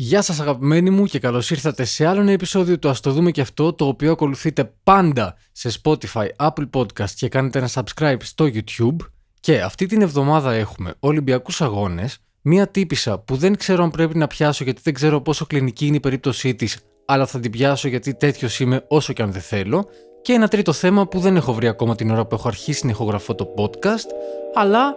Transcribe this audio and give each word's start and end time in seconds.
Γεια 0.00 0.22
σας 0.22 0.40
αγαπημένοι 0.40 0.90
μου 0.90 1.04
και 1.04 1.18
καλώς 1.18 1.50
ήρθατε 1.50 1.84
σε 1.84 2.06
άλλο 2.06 2.20
ένα 2.20 2.30
επεισόδιο 2.30 2.78
του 2.78 2.88
Ας 2.88 3.00
το 3.00 3.10
δούμε 3.10 3.30
και 3.30 3.40
αυτό 3.40 3.72
το 3.72 3.86
οποίο 3.86 4.12
ακολουθείτε 4.12 4.72
πάντα 4.82 5.36
σε 5.52 5.70
Spotify, 5.82 6.26
Apple 6.36 6.68
Podcast 6.72 7.10
και 7.10 7.28
κάνετε 7.28 7.58
ένα 7.58 7.68
subscribe 7.72 8.16
στο 8.22 8.44
YouTube 8.44 8.96
και 9.40 9.60
αυτή 9.60 9.86
την 9.86 10.02
εβδομάδα 10.02 10.52
έχουμε 10.52 10.94
Ολυμπιακούς 11.00 11.60
Αγώνες 11.60 12.18
Μία 12.42 12.68
τύπησα 12.68 13.18
που 13.18 13.36
δεν 13.36 13.56
ξέρω 13.56 13.82
αν 13.82 13.90
πρέπει 13.90 14.18
να 14.18 14.26
πιάσω 14.26 14.64
γιατί 14.64 14.80
δεν 14.84 14.94
ξέρω 14.94 15.20
πόσο 15.20 15.46
κλινική 15.46 15.86
είναι 15.86 15.96
η 15.96 16.00
περίπτωσή 16.00 16.54
της 16.54 16.78
αλλά 17.04 17.26
θα 17.26 17.40
την 17.40 17.50
πιάσω 17.50 17.88
γιατί 17.88 18.14
τέτοιος 18.14 18.60
είμαι 18.60 18.84
όσο 18.88 19.12
και 19.12 19.22
αν 19.22 19.32
δεν 19.32 19.42
θέλω 19.42 19.86
και 20.22 20.32
ένα 20.32 20.48
τρίτο 20.48 20.72
θέμα 20.72 21.06
που 21.06 21.18
δεν 21.18 21.36
έχω 21.36 21.52
βρει 21.52 21.68
ακόμα 21.68 21.94
την 21.94 22.10
ώρα 22.10 22.26
που 22.26 22.34
έχω 22.34 22.48
αρχίσει 22.48 22.84
να 22.84 22.90
ηχογραφώ 22.90 23.34
το 23.34 23.54
podcast 23.56 24.10
αλλά 24.54 24.96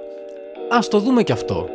ας 0.71 0.87
το 0.87 0.99
δούμε 0.99 1.23
και 1.23 1.31
αυτό. 1.31 1.67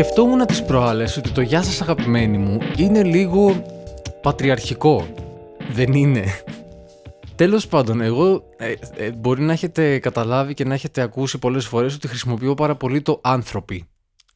Σκεφτόμουν 0.00 0.46
τις 0.46 0.64
προάλλες 0.64 1.16
ότι 1.16 1.30
το 1.30 1.40
«Γεια 1.40 1.62
σας 1.62 1.80
αγαπημένοι 1.80 2.38
μου» 2.38 2.58
είναι 2.76 3.02
λίγο 3.02 3.64
πατριαρχικό. 4.22 5.14
Δεν 5.72 5.92
είναι. 5.92 6.24
Τέλος 7.34 7.66
πάντων, 7.66 8.00
εγώ 8.00 8.44
ε, 8.56 8.74
ε, 8.96 9.10
μπορεί 9.10 9.42
να 9.42 9.52
έχετε 9.52 9.98
καταλάβει 9.98 10.54
και 10.54 10.64
να 10.64 10.74
έχετε 10.74 11.00
ακούσει 11.00 11.38
πολλές 11.38 11.66
φορές 11.66 11.94
ότι 11.94 12.08
χρησιμοποιώ 12.08 12.54
πάρα 12.54 12.76
πολύ 12.76 13.02
το 13.02 13.20
άνθρωποι. 13.22 13.88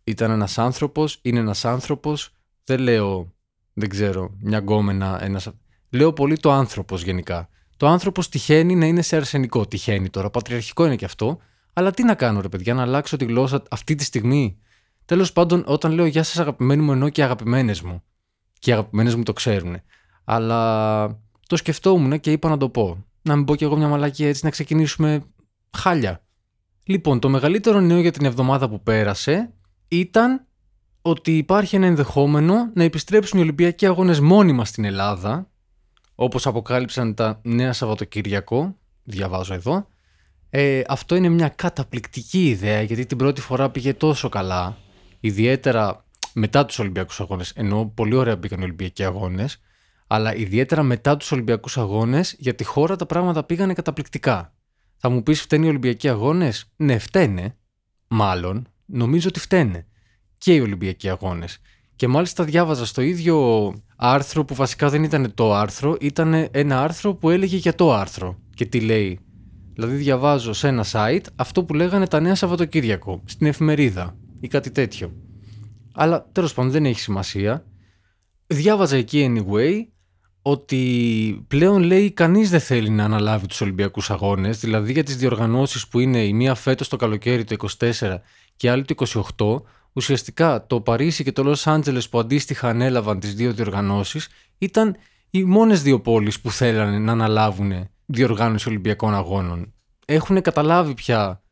Ήταν 0.04 0.30
ένας 0.30 0.58
άνθρωπος, 0.58 1.18
είναι 1.22 1.38
ένας 1.38 1.64
άνθρωπος, 1.64 2.30
δεν 2.64 2.80
λέω, 2.80 3.32
δεν 3.72 3.88
ξέρω, 3.88 4.30
μια 4.40 4.58
γκόμενα, 4.58 5.18
ένας... 5.22 5.50
Λέω 5.90 6.12
πολύ 6.12 6.36
το 6.36 6.52
άνθρωπος 6.52 7.02
γενικά. 7.02 7.48
Το 7.76 7.86
άνθρωπος 7.86 8.28
τυχαίνει 8.28 8.74
να 8.74 8.86
είναι 8.86 9.02
σε 9.02 9.16
αρσενικό, 9.16 9.66
τυχαίνει 9.66 10.10
τώρα, 10.10 10.30
πατριαρχικό 10.30 10.86
είναι 10.86 10.96
και 10.96 11.04
αυτό, 11.04 11.38
αλλά 11.72 11.90
τι 11.90 12.04
να 12.04 12.14
κάνω 12.14 12.40
ρε 12.40 12.48
παιδιά, 12.48 12.74
να 12.74 12.82
αλλάξω 12.82 13.16
τη 13.16 13.24
γλώσσα 13.24 13.62
αυτή 13.70 13.94
τη 13.94 14.04
στιγμή; 14.04 14.58
Τέλος 15.04 15.32
πάντων, 15.32 15.64
όταν 15.66 15.92
λέω 15.92 16.06
Γεια 16.06 16.22
σας, 16.22 16.38
αγαπημένοι 16.38 16.82
μου, 16.82 16.92
εννοώ 16.92 17.08
και 17.08 17.22
αγαπημένες 17.22 17.80
μου. 17.80 18.02
Και 18.58 18.70
οι 18.70 18.72
αγαπημένες 18.72 19.14
μου 19.14 19.22
το 19.22 19.32
ξέρουν. 19.32 19.76
Αλλά 20.24 21.06
το 21.46 21.56
σκεφτόμουν 21.56 22.20
και 22.20 22.32
είπα 22.32 22.48
να 22.48 22.56
το 22.56 22.68
πω. 22.68 23.04
Να 23.22 23.36
μην 23.36 23.44
πω 23.44 23.56
κι 23.56 23.64
εγώ 23.64 23.76
μια 23.76 23.88
μαλακία 23.88 24.28
έτσι 24.28 24.44
να 24.44 24.50
ξεκινήσουμε 24.50 25.22
χάλια. 25.76 26.24
Λοιπόν, 26.84 27.20
το 27.20 27.28
μεγαλύτερο 27.28 27.80
νέο 27.80 28.00
για 28.00 28.10
την 28.10 28.24
εβδομάδα 28.24 28.68
που 28.68 28.82
πέρασε 28.82 29.52
ήταν 29.88 30.46
ότι 31.02 31.36
υπάρχει 31.36 31.76
ένα 31.76 31.86
ενδεχόμενο 31.86 32.70
να 32.74 32.84
επιστρέψουν 32.84 33.38
οι 33.38 33.42
Ολυμπιακοί 33.42 33.86
Αγώνες 33.86 34.20
μόνιμα 34.20 34.64
στην 34.64 34.84
Ελλάδα, 34.84 35.50
όπως 36.14 36.46
αποκάλυψαν 36.46 37.14
τα 37.14 37.40
νέα 37.42 37.72
Σαββατοκύριακο, 37.72 38.76
διαβάζω 39.02 39.54
εδώ. 39.54 39.86
Ε, 40.50 40.82
αυτό 40.88 41.14
είναι 41.14 41.28
μια 41.28 41.48
καταπληκτική 41.48 42.48
ιδέα, 42.48 42.82
γιατί 42.82 43.06
την 43.06 43.16
πρώτη 43.16 43.40
φορά 43.40 43.70
πήγε 43.70 43.94
τόσο 43.94 44.28
καλά 44.28 44.76
ιδιαίτερα 45.24 46.04
μετά 46.32 46.64
τους 46.64 46.78
Ολυμπιακούς 46.78 47.20
Αγώνες. 47.20 47.50
Ενώ 47.50 47.92
πολύ 47.94 48.14
ωραία 48.14 48.36
μπήκαν 48.36 48.60
οι 48.60 48.64
Ολυμπιακοί 48.64 49.04
Αγώνες, 49.04 49.60
αλλά 50.06 50.34
ιδιαίτερα 50.34 50.82
μετά 50.82 51.16
τους 51.16 51.32
Ολυμπιακούς 51.32 51.78
Αγώνες 51.78 52.36
για 52.38 52.54
τη 52.54 52.64
χώρα 52.64 52.96
τα 52.96 53.06
πράγματα 53.06 53.44
πήγανε 53.44 53.72
καταπληκτικά. 53.72 54.54
Θα 54.96 55.08
μου 55.08 55.22
πεις, 55.22 55.40
φταίνει 55.40 55.66
οι 55.66 55.68
Ολυμπιακοί 55.68 56.08
Αγώνες; 56.08 56.72
Ναι, 56.76 56.98
φταίνε. 56.98 57.56
Μάλλον, 58.08 58.68
νομίζω 58.86 59.28
ότι 59.28 59.40
φταίνε. 59.40 59.86
Και 60.38 60.54
οι 60.54 60.60
Ολυμπιακοί 60.60 61.08
Αγώνες. 61.08 61.58
Και 61.96 62.08
μάλιστα 62.08 62.44
διάβαζα 62.44 62.86
στο 62.86 63.02
ίδιο 63.02 63.72
άρθρο 63.96 64.44
που 64.44 64.54
βασικά 64.54 64.90
δεν 64.90 65.02
ήταν 65.02 65.34
το 65.34 65.54
άρθρο, 65.54 65.96
ήταν 66.00 66.48
ένα 66.50 66.82
άρθρο 66.82 67.14
που 67.14 67.30
έλεγε 67.30 67.56
για 67.56 67.74
το 67.74 67.92
άρθρο. 67.92 68.38
Και 68.54 68.66
τι 68.66 68.80
λέει. 68.80 69.18
Δηλαδή 69.74 69.96
διαβάζω 69.96 70.52
σε 70.52 70.68
ένα 70.68 70.84
site 70.92 71.24
αυτό 71.36 71.64
που 71.64 71.74
λέγανε 71.74 72.06
τα 72.06 72.20
νέα 72.20 72.34
Σαββατοκύριακο, 72.34 73.22
στην 73.24 73.46
εφημερίδα 73.46 74.16
ή 74.44 74.48
κάτι 74.48 74.70
τέτοιο. 74.70 75.12
Αλλά 75.94 76.28
τέλος 76.32 76.54
πάντων 76.54 76.70
δεν 76.70 76.86
έχει 76.86 77.00
σημασία. 77.00 77.64
Διάβαζα 78.46 78.96
εκεί 78.96 79.26
anyway 79.30 79.72
ότι 80.42 81.44
πλέον 81.48 81.82
λέει 81.82 82.10
κανείς 82.10 82.50
δεν 82.50 82.60
θέλει 82.60 82.90
να 82.90 83.04
αναλάβει 83.04 83.46
τους 83.46 83.60
Ολυμπιακούς 83.60 84.10
Αγώνες, 84.10 84.60
δηλαδή 84.60 84.92
για 84.92 85.02
τις 85.02 85.16
διοργανώσεις 85.16 85.88
που 85.88 86.00
είναι 86.00 86.24
η 86.24 86.32
μία 86.32 86.54
φέτος 86.54 86.88
το 86.88 86.96
καλοκαίρι 86.96 87.44
το 87.44 87.56
24 87.78 88.18
και 88.56 88.70
άλλη 88.70 88.84
το 88.84 88.94
28, 89.36 89.62
ουσιαστικά 89.92 90.66
το 90.66 90.80
Παρίσι 90.80 91.24
και 91.24 91.32
το 91.32 91.42
Λος 91.42 91.66
Άντζελες 91.66 92.08
που 92.08 92.18
αντίστοιχα 92.18 92.68
ανέλαβαν 92.68 93.20
τις 93.20 93.34
δύο 93.34 93.52
διοργανώσεις 93.52 94.28
ήταν 94.58 94.96
οι 95.30 95.44
μόνες 95.44 95.82
δύο 95.82 96.00
πόλεις 96.00 96.40
που 96.40 96.50
θέλανε 96.50 96.98
να 96.98 97.12
αναλάβουν 97.12 97.88
διοργάνωση 98.06 98.68
Ολυμπιακών 98.68 99.14
Αγώνων. 99.14 99.74
Έχουν 100.04 100.40
καταλάβει 100.40 100.94
πια, 100.94 101.42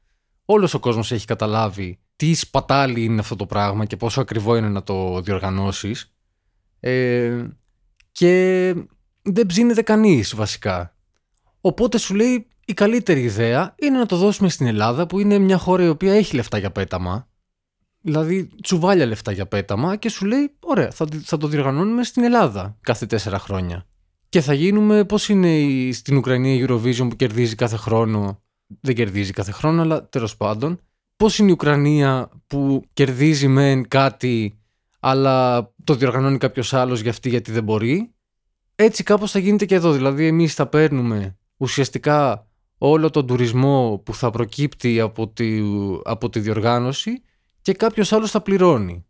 όλος 0.45 0.75
ο 0.75 0.79
κόσμος 0.79 1.13
έχει 1.13 1.27
καταλάβει 1.27 2.02
τι 2.17 2.35
σπατάλι 2.35 3.05
είναι 3.05 3.21
αυτό 3.21 3.37
το 3.37 3.47
πράγμα 3.47 3.85
και 3.85 3.97
πόσο 3.97 4.21
ακριβό 4.21 4.57
είναι 4.57 4.69
να 4.69 4.83
το 4.83 5.21
διοργανώσεις 5.21 6.15
ε, 6.81 7.45
και 8.13 8.75
δεν 9.23 9.47
ψήνεται 9.47 9.83
κανείς 9.83 10.35
βασικά. 10.35 10.97
Οπότε 11.61 11.99
σου 11.99 12.15
λέει 12.15 12.47
η 12.65 12.73
καλύτερη 12.73 13.23
ιδέα 13.23 13.75
είναι 13.79 13.99
να 13.99 14.07
το 14.07 14.17
δώσουμε 14.17 14.49
στην 14.49 14.67
Ελλάδα 14.67 15.07
που 15.07 15.19
είναι 15.19 15.39
μια 15.39 15.59
χώρα 15.59 15.85
η 15.85 15.89
οποία 15.89 16.13
έχει 16.13 16.37
λεφτά 16.37 16.59
για 16.59 16.71
πέταμα 16.71 17.33
δηλαδή 18.03 18.49
τσουβάλια 18.63 19.07
λεφτά 19.07 19.33
για 19.33 19.47
πέταμα 19.47 19.97
και 19.97 20.09
σου 20.09 20.27
λέει 20.27 20.57
ωραία 20.61 20.91
θα, 20.91 21.07
θα 21.23 21.37
το 21.37 21.47
διοργανώνουμε 21.47 22.05
στην 22.05 22.23
Ελλάδα 22.23 22.79
κάθε 22.81 23.07
τέσσερα 23.07 23.39
χρόνια. 23.39 23.87
Και 24.29 24.41
θα 24.41 24.53
γίνουμε 24.53 25.05
πώς 25.05 25.29
είναι 25.29 25.59
η, 25.59 25.93
στην 25.93 26.17
Ουκρανία 26.17 26.55
η 26.55 26.65
Eurovision 26.69 27.09
που 27.09 27.17
κερδίζει 27.17 27.55
κάθε 27.55 27.77
χρόνο 27.77 28.43
δεν 28.81 28.95
κερδίζει 28.95 29.33
κάθε 29.33 29.53
χρόνο 29.53 29.83
αλλά 29.83 30.09
τέλος 30.09 30.37
πάντων 30.37 30.81
πώς 31.23 31.39
είναι 31.39 31.49
η 31.49 31.53
Ουκρανία 31.53 32.31
που 32.47 32.83
κερδίζει 32.93 33.49
μεν 33.49 33.89
κάτι 33.89 34.59
αλλά 35.01 35.63
το 35.85 35.95
διοργανώνει 35.95 36.39
κάποιος 36.39 36.75
άλλος 36.75 37.01
για 37.01 37.11
αυτή 37.11 37.29
γιατί 37.29 37.53
δεν 37.53 37.65
μπορεί; 37.65 38.15
Έτσι 38.75 39.03
κάπως 39.03 39.31
θα 39.31 39.39
γίνεται 39.39 39.65
και 39.65 39.75
εδώ. 39.75 39.93
Δηλαδή 39.93 40.27
εμείς 40.27 40.55
θα 40.55 40.67
παίρνουμε 40.67 41.39
ουσιαστικά 41.57 42.47
όλο 42.79 43.11
τον 43.11 43.27
τουρισμό 43.27 44.03
που 44.05 44.15
θα 44.15 44.31
προκύπτει 44.31 45.01
από 45.01 45.29
τη, 45.29 45.61
από 46.05 46.31
τη 46.31 46.41
διοργάνωση 46.41 47.23
και 47.63 47.73
κάποιος 47.73 48.13
άλλος 48.13 48.31
θα 48.31 48.41
πληρώνει. 48.41 49.07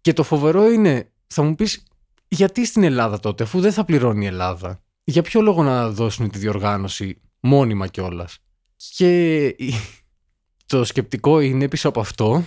Και 0.00 0.12
το 0.12 0.22
φοβερό 0.22 0.70
είναι, 0.70 1.12
θα 1.26 1.42
μου 1.42 1.54
πεις, 1.54 1.82
γιατί 2.28 2.66
στην 2.66 2.82
Ελλάδα 2.82 3.20
τότε, 3.20 3.42
αφού 3.42 3.60
δεν 3.60 3.72
θα 3.72 3.84
πληρώνει 3.84 4.24
η 4.24 4.28
Ελλάδα. 4.28 4.82
Για 5.04 5.22
ποιο 5.22 5.40
λόγο 5.40 5.62
να 5.62 5.90
δώσουν 5.90 6.30
τη 6.30 6.38
διοργάνωση 6.38 7.20
μόνιμα 7.40 7.86
κιόλας; 7.86 8.38
Και 8.96 9.56
το 10.66 10.84
σκεπτικό 10.84 11.40
είναι 11.40 11.68
πίσω 11.68 11.88
από 11.88 12.00
αυτό 12.00 12.44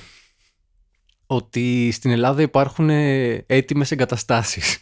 ότι 1.26 1.92
στην 1.92 2.12
Ελλάδα 2.12 2.42
υπάρχουν 2.42 2.90
έτοιμες 3.46 3.92
εγκαταστάσεις. 3.92 4.78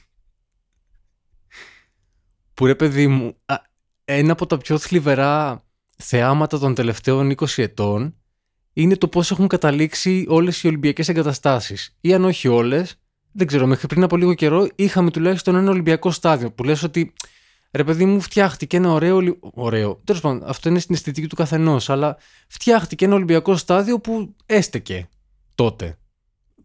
Που 2.53 2.65
ρε 2.65 2.75
παιδί 2.75 3.07
μου, 3.07 3.37
ένα 4.05 4.31
από 4.31 4.45
τα 4.45 4.57
πιο 4.57 4.77
θλιβερά 4.77 5.63
θεάματα 5.97 6.59
των 6.59 6.73
τελευταίων 6.75 7.35
20 7.35 7.45
ετών 7.55 8.15
είναι 8.73 8.95
το 8.95 9.07
πώς 9.07 9.31
έχουν 9.31 9.47
καταλήξει 9.47 10.25
όλες 10.27 10.63
οι 10.63 10.67
Ολυμπιακές 10.67 11.09
εγκαταστάσεις. 11.09 11.97
Ή 12.01 12.13
αν 12.13 12.25
όχι 12.25 12.47
όλες, 12.47 12.95
δεν 13.31 13.47
ξέρω, 13.47 13.67
μέχρι 13.67 13.87
πριν 13.87 14.03
από 14.03 14.17
λίγο 14.17 14.33
καιρό 14.33 14.67
είχαμε 14.75 15.11
τουλάχιστον 15.11 15.55
ένα 15.55 15.71
Ολυμπιακό 15.71 16.11
στάδιο 16.11 16.51
που 16.51 16.63
λες 16.63 16.83
ότι 16.83 17.13
ρε 17.71 17.83
παιδί 17.83 18.05
μου, 18.05 18.21
φτιάχτηκε 18.21 18.77
ένα 18.77 18.91
ωραίο. 18.91 19.19
ωραίο. 19.53 20.01
Τέλος 20.03 20.21
πάντων, 20.21 20.43
αυτό 20.45 20.69
είναι 20.69 20.79
στην 20.79 20.95
αισθητική 20.95 21.27
του 21.27 21.35
καθενός, 21.35 21.89
αλλά 21.89 22.17
φτιάχτηκε 22.47 23.05
ένα 23.05 23.15
Ολυμπιακό 23.15 23.55
στάδιο 23.55 23.99
που 23.99 24.35
έστεκε 24.45 25.09
τότε. 25.55 25.97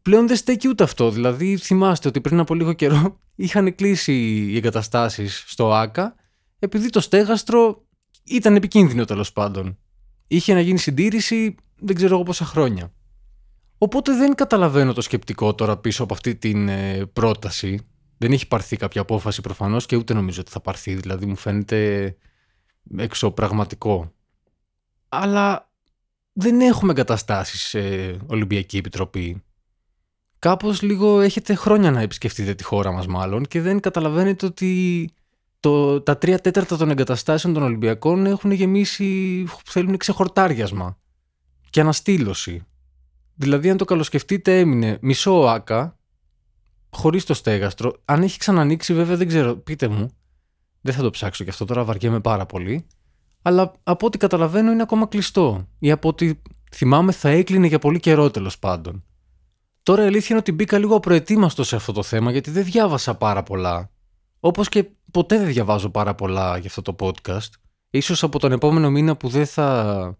Πλέον 0.02 0.26
δεν 0.26 0.36
στέκει 0.36 0.68
ούτε 0.68 0.82
αυτό. 0.82 1.10
Δηλαδή, 1.10 1.56
θυμάστε 1.56 2.08
ότι 2.08 2.20
πριν 2.20 2.38
από 2.38 2.54
λίγο 2.54 2.72
καιρό 2.72 3.20
είχαν 3.34 3.74
κλείσει 3.74 4.12
οι 4.12 4.56
εγκαταστάσεις 4.56 5.44
στο 5.46 5.72
ΑΚΑ 5.72 6.14
επειδή 6.58 6.88
το 6.88 7.00
στέγαστρο 7.00 7.86
ήταν 8.24 8.56
επικίνδυνο 8.56 9.04
τέλος 9.04 9.32
πάντων. 9.32 9.78
Είχε 10.26 10.54
να 10.54 10.60
γίνει 10.60 10.78
συντήρηση 10.78 11.54
δεν 11.82 11.96
ξέρω 11.96 12.14
εγώ 12.14 12.22
πόσα 12.22 12.44
χρόνια. 12.44 12.92
Οπότε 13.78 14.16
δεν 14.16 14.34
καταλαβαίνω 14.34 14.92
το 14.92 15.00
σκεπτικό 15.00 15.54
τώρα 15.54 15.76
πίσω 15.76 16.02
από 16.02 16.14
αυτή 16.14 16.34
την 16.36 16.68
ε, 16.68 17.06
πρόταση 17.12 17.86
δεν 18.22 18.32
έχει 18.32 18.48
πάρθει 18.48 18.76
κάποια 18.76 19.00
απόφαση 19.00 19.40
προφανώς 19.40 19.86
και 19.86 19.96
ούτε 19.96 20.14
νομίζω 20.14 20.40
ότι 20.40 20.50
θα 20.50 20.60
πάρθει. 20.60 20.94
Δηλαδή 20.94 21.26
μου 21.26 21.36
φαίνεται 21.36 22.16
εξωπραγματικό. 22.96 24.12
Αλλά 25.08 25.70
δεν 26.32 26.60
έχουμε 26.60 26.92
εγκαταστάσεις 26.92 27.62
σε 27.62 27.78
Ολυμπιακή 28.26 28.76
Επιτροπή. 28.76 29.42
Κάπως 30.38 30.82
λίγο 30.82 31.20
έχετε 31.20 31.54
χρόνια 31.54 31.90
να 31.90 32.00
επισκεφτείτε 32.00 32.54
τη 32.54 32.64
χώρα 32.64 32.92
μας, 32.92 33.06
μάλλον, 33.06 33.44
και 33.44 33.60
δεν 33.60 33.80
καταλαβαίνετε 33.80 34.46
ότι 34.46 35.10
το, 35.60 36.00
τα 36.00 36.18
τρία 36.18 36.38
τέταρτα 36.38 36.76
των 36.76 36.90
εγκαταστάσεων 36.90 37.54
των 37.54 37.62
Ολυμπιακών 37.62 38.26
έχουν 38.26 38.50
γεμίσει, 38.50 39.44
θέλουν 39.64 39.96
ξεχορτάριασμα 39.96 40.98
και 41.70 41.80
αναστήλωση. 41.80 42.66
Δηλαδή, 43.34 43.70
αν 43.70 43.76
το 43.76 43.84
καλοσκεφτείτε, 43.84 44.58
έμεινε 44.58 44.98
μισό 45.00 45.32
άκα 45.32 45.96
χωρίς 46.96 47.24
το 47.24 47.34
στέγαστρο. 47.34 47.92
Αν 48.04 48.22
έχει 48.22 48.38
ξανανοίξει, 48.38 48.94
βέβαια 48.94 49.16
δεν 49.16 49.28
ξέρω, 49.28 49.56
πείτε 49.56 49.88
μου. 49.88 50.10
Δεν 50.80 50.94
θα 50.94 51.02
το 51.02 51.10
ψάξω 51.10 51.44
και 51.44 51.50
αυτό 51.50 51.64
τώρα, 51.64 51.84
βαριέμαι 51.84 52.20
πάρα 52.20 52.46
πολύ. 52.46 52.86
Αλλά 53.42 53.72
από 53.82 54.06
ό,τι 54.06 54.18
καταλαβαίνω 54.18 54.70
είναι 54.70 54.82
ακόμα 54.82 55.06
κλειστό. 55.06 55.68
Ή 55.78 55.90
από 55.90 56.08
ό,τι 56.08 56.32
θυμάμαι 56.72 57.12
θα 57.12 57.28
έκλεινε 57.28 57.66
για 57.66 57.78
πολύ 57.78 58.00
καιρό 58.00 58.30
τέλος 58.30 58.58
πάντων. 58.58 59.04
Τώρα 59.82 60.02
η 60.02 60.06
αλήθεια 60.06 60.26
είναι 60.28 60.38
ότι 60.38 60.52
μπήκα 60.52 60.78
λίγο 60.78 60.96
απροετοίμαστος 60.96 61.68
σε 61.68 61.76
αυτό 61.76 61.92
το 61.92 62.02
θέμα 62.02 62.30
γιατί 62.30 62.50
δεν 62.50 62.64
διάβασα 62.64 63.14
πάρα 63.14 63.42
πολλά. 63.42 63.90
Όπως 64.40 64.68
και 64.68 64.90
ποτέ 65.10 65.38
δεν 65.38 65.46
διαβάζω 65.46 65.90
πάρα 65.90 66.14
πολλά 66.14 66.56
για 66.56 66.68
αυτό 66.68 66.82
το 66.82 66.96
podcast. 66.98 67.50
Ίσως 67.90 68.22
από 68.22 68.38
τον 68.38 68.52
επόμενο 68.52 68.90
μήνα 68.90 69.16
που 69.16 69.28
δεν 69.28 69.46
θα, 69.46 70.18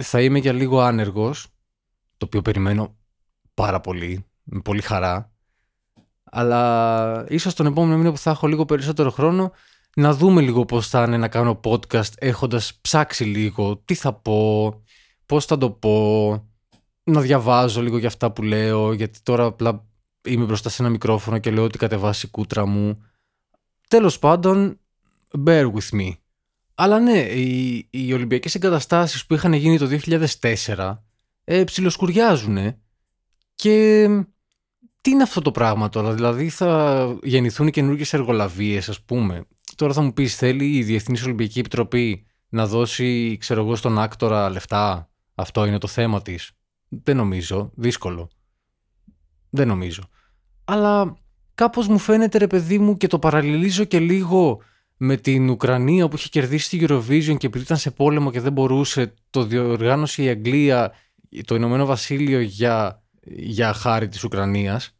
θα 0.00 0.22
είμαι 0.22 0.38
για 0.38 0.52
λίγο 0.52 0.80
άνεργος, 0.80 1.46
το 2.16 2.26
οποίο 2.26 2.42
περιμένω 2.42 2.96
πάρα 3.54 3.80
πολύ, 3.80 4.26
με 4.42 4.60
πολύ 4.60 4.82
χαρά. 4.82 5.32
Αλλά 6.30 7.24
ίσως 7.28 7.54
τον 7.54 7.66
επόμενο 7.66 7.96
μήνα 7.96 8.10
που 8.10 8.18
θα 8.18 8.30
έχω 8.30 8.46
λίγο 8.46 8.64
περισσότερο 8.64 9.10
χρόνο 9.10 9.52
να 9.96 10.14
δούμε 10.14 10.40
λίγο 10.40 10.64
πώς 10.64 10.88
θα 10.88 11.02
είναι 11.02 11.16
να 11.16 11.28
κάνω 11.28 11.60
podcast 11.64 12.12
έχοντας 12.18 12.78
ψάξει 12.80 13.24
λίγο 13.24 13.82
τι 13.84 13.94
θα 13.94 14.12
πω, 14.12 14.74
πώς 15.26 15.44
θα 15.44 15.58
το 15.58 15.70
πω, 15.70 16.48
να 17.02 17.20
διαβάζω 17.20 17.82
λίγο 17.82 17.98
για 17.98 18.08
αυτά 18.08 18.32
που 18.32 18.42
λέω, 18.42 18.92
γιατί 18.92 19.18
τώρα 19.22 19.44
απλά 19.44 19.86
είμαι 20.28 20.44
μπροστά 20.44 20.68
σε 20.68 20.82
ένα 20.82 20.90
μικρόφωνο 20.90 21.38
και 21.38 21.50
λέω 21.50 21.64
ότι 21.64 21.78
κατεβάσει 21.78 22.26
η 22.26 22.30
κούτρα 22.30 22.66
μου. 22.66 23.02
Τέλος 23.88 24.18
πάντων, 24.18 24.80
bear 25.46 25.72
with 25.72 26.00
me. 26.00 26.10
Αλλά 26.74 27.00
ναι, 27.00 27.18
οι, 27.18 27.86
οι 27.90 28.12
Ολυμπιακές 28.12 28.54
εγκαταστάσεις 28.54 29.26
που 29.26 29.34
είχαν 29.34 29.52
γίνει 29.52 29.78
το 29.78 29.98
2004 30.66 30.98
ε, 31.44 31.64
ψιλοσκουριάζουν 31.64 32.58
και 33.54 34.08
τι 35.08 35.14
είναι 35.14 35.22
αυτό 35.22 35.40
το 35.40 35.50
πράγμα 35.50 35.88
τώρα, 35.88 36.12
δηλαδή 36.12 36.48
θα 36.48 37.18
γεννηθούν 37.22 37.70
καινούργιες 37.70 38.12
εργολαβίες 38.12 38.88
ας 38.88 39.02
πούμε. 39.02 39.44
Τώρα 39.76 39.92
θα 39.92 40.00
μου 40.00 40.12
πεις 40.12 40.36
θέλει 40.36 40.76
η 40.76 40.82
Διεθνής 40.82 41.22
Ολυμπιακή 41.22 41.58
Επιτροπή 41.58 42.26
να 42.48 42.66
δώσει 42.66 43.36
ξέρω 43.40 43.60
εγώ 43.60 43.76
στον 43.76 43.98
άκτορα 43.98 44.50
λεφτά, 44.50 45.10
αυτό 45.34 45.64
είναι 45.64 45.78
το 45.78 45.86
θέμα 45.86 46.22
της. 46.22 46.50
Δεν 46.88 47.16
νομίζω, 47.16 47.70
δύσκολο. 47.74 48.30
Δεν 49.50 49.68
νομίζω. 49.68 50.02
Αλλά 50.64 51.16
κάπως 51.54 51.88
μου 51.88 51.98
φαίνεται 51.98 52.38
ρε 52.38 52.46
παιδί 52.46 52.78
μου 52.78 52.96
και 52.96 53.06
το 53.06 53.18
παραλληλίζω 53.18 53.84
και 53.84 53.98
λίγο 53.98 54.60
με 54.96 55.16
την 55.16 55.48
Ουκρανία 55.48 56.08
που 56.08 56.16
είχε 56.16 56.28
κερδίσει 56.28 56.78
τη 56.78 56.84
Eurovision 56.88 57.36
και 57.38 57.46
επειδή 57.46 57.64
ήταν 57.64 57.76
σε 57.76 57.90
πόλεμο 57.90 58.30
και 58.30 58.40
δεν 58.40 58.52
μπορούσε, 58.52 59.14
το 59.30 59.44
διοργάνωσε 59.44 60.22
η 60.22 60.28
Αγγλία, 60.28 60.92
το 61.44 61.54
Ηνωμένο 61.54 61.86
Βασίλειο 61.86 62.40
για, 62.40 63.02
για 63.24 63.72
χάρη 63.72 64.08
της 64.08 64.24
Ουκρανίας. 64.24 64.92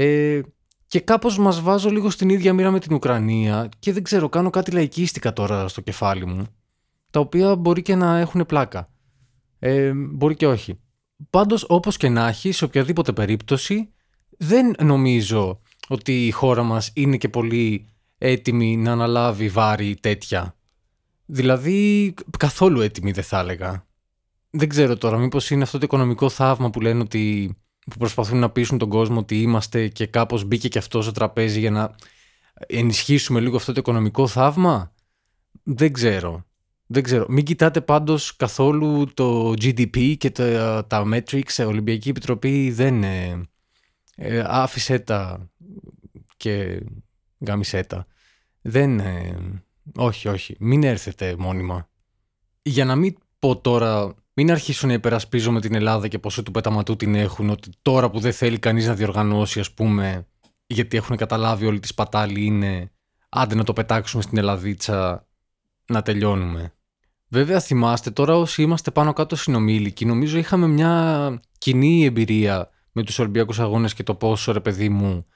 Ε, 0.00 0.40
και 0.86 1.00
κάπως 1.00 1.38
μας 1.38 1.60
βάζω 1.60 1.90
λίγο 1.90 2.10
στην 2.10 2.28
ίδια 2.28 2.52
μοίρα 2.52 2.70
με 2.70 2.78
την 2.80 2.94
Ουκρανία 2.94 3.68
και 3.78 3.92
δεν 3.92 4.02
ξέρω, 4.02 4.28
κάνω 4.28 4.50
κάτι 4.50 4.70
λαϊκίστικα 4.70 5.32
τώρα 5.32 5.68
στο 5.68 5.80
κεφάλι 5.80 6.26
μου, 6.26 6.46
τα 7.10 7.20
οποία 7.20 7.56
μπορεί 7.56 7.82
και 7.82 7.94
να 7.94 8.18
έχουν 8.18 8.46
πλάκα. 8.46 8.90
Ε, 9.58 9.92
μπορεί 9.94 10.34
και 10.34 10.46
όχι. 10.46 10.80
Πάντως 11.30 11.64
όπως 11.68 11.96
και 11.96 12.08
να 12.08 12.28
έχει, 12.28 12.52
σε 12.52 12.64
οποιαδήποτε 12.64 13.12
περίπτωση, 13.12 13.92
δεν 14.38 14.74
νομίζω 14.84 15.60
ότι 15.88 16.26
η 16.26 16.30
χώρα 16.30 16.62
μας 16.62 16.90
είναι 16.94 17.16
και 17.16 17.28
πολύ 17.28 17.88
έτοιμη 18.18 18.76
να 18.76 18.92
αναλάβει 18.92 19.48
βάρη 19.48 19.96
τέτοια. 20.00 20.56
Δηλαδή 21.26 22.14
καθόλου 22.38 22.80
έτοιμη 22.80 23.12
δεν 23.12 23.24
θα 23.24 23.38
έλεγα. 23.38 23.86
Δεν 24.50 24.68
ξέρω 24.68 24.96
τώρα 24.96 25.18
μήπως 25.18 25.50
είναι 25.50 25.62
αυτό 25.62 25.78
το 25.78 25.84
οικονομικό 25.84 26.28
θαύμα 26.28 26.70
που 26.70 26.80
λένε 26.80 27.00
ότι 27.00 27.56
που 27.88 27.96
προσπαθούν 27.98 28.38
να 28.38 28.50
πείσουν 28.50 28.78
τον 28.78 28.88
κόσμο 28.88 29.18
ότι 29.18 29.42
είμαστε 29.42 29.88
και 29.88 30.06
κάπως 30.06 30.44
μπήκε 30.44 30.68
και 30.68 30.78
αυτό 30.78 31.02
στο 31.02 31.12
τραπέζι 31.12 31.60
για 31.60 31.70
να 31.70 31.94
ενισχύσουμε 32.66 33.40
λίγο 33.40 33.56
αυτό 33.56 33.72
το 33.72 33.80
οικονομικό 33.80 34.26
θαύμα; 34.26 34.92
Δεν 35.62 35.92
ξέρω. 35.92 36.46
Δεν 36.90 37.02
ξέρω. 37.02 37.26
Μην 37.28 37.44
κοιτάτε 37.44 37.80
πάντως 37.80 38.36
καθόλου 38.36 39.06
το 39.14 39.50
GDP 39.50 40.16
και 40.18 40.30
τα, 40.30 40.86
τα 40.86 41.04
metrics. 41.12 41.52
Η 41.56 41.62
Ολυμπιακή 41.62 42.08
Επιτροπή 42.08 42.70
δεν 42.70 43.02
ε, 43.02 43.48
ε, 44.16 44.42
άφησε 44.46 44.98
τα 44.98 45.50
και 46.36 46.80
γάμισε 47.38 47.82
τα. 47.82 48.06
Δεν... 48.60 49.00
Ε, 49.00 49.62
όχι, 49.96 50.28
όχι. 50.28 50.56
Μην 50.58 50.82
έρθετε 50.82 51.36
μόνιμα. 51.38 51.88
Για 52.62 52.84
να 52.84 52.96
μην 52.96 53.16
πω 53.38 53.60
τώρα... 53.60 54.14
Μην 54.40 54.50
αρχίσουν 54.50 54.88
να 54.88 54.94
υπερασπίζω 54.94 55.52
με 55.52 55.60
την 55.60 55.74
Ελλάδα 55.74 56.08
και 56.08 56.18
πόσο 56.18 56.42
του 56.42 56.50
πεταματού 56.50 56.96
την 56.96 57.14
έχουν, 57.14 57.50
ότι 57.50 57.70
τώρα 57.82 58.10
που 58.10 58.20
δεν 58.20 58.32
θέλει 58.32 58.58
κανείς 58.58 58.86
να 58.86 58.94
διοργανώσει, 58.94 59.60
ας 59.60 59.72
πούμε, 59.72 60.26
γιατί 60.66 60.96
έχουν 60.96 61.16
καταλάβει 61.16 61.66
όλοι 61.66 61.80
τη 61.80 61.86
σπατάλη 61.86 62.44
είναι 62.44 62.90
άντε 63.28 63.54
να 63.54 63.64
το 63.64 63.72
πετάξουμε 63.72 64.22
στην 64.22 64.38
Ελλαδίτσα 64.38 65.26
να 65.86 66.02
τελειώνουμε. 66.02 66.72
Βέβαια 67.28 67.60
θυμάστε 67.60 68.10
τώρα 68.10 68.36
όσοι 68.36 68.62
είμαστε 68.62 68.90
πάνω 68.90 69.12
κάτω 69.12 69.36
συνομήλικοι 69.36 70.04
νομίζω 70.04 70.38
είχαμε 70.38 70.66
μια 70.66 71.40
κοινή 71.58 72.04
εμπειρία 72.04 72.68
με 72.92 73.02
τους 73.02 73.18
Ολυμπιακούς 73.18 73.60
Αγώνες 73.60 73.94
και 73.94 74.02
το 74.02 74.14
πόσο 74.14 74.52
ρε 74.52 74.60
παιδί 74.60 74.88
μου 74.88 75.26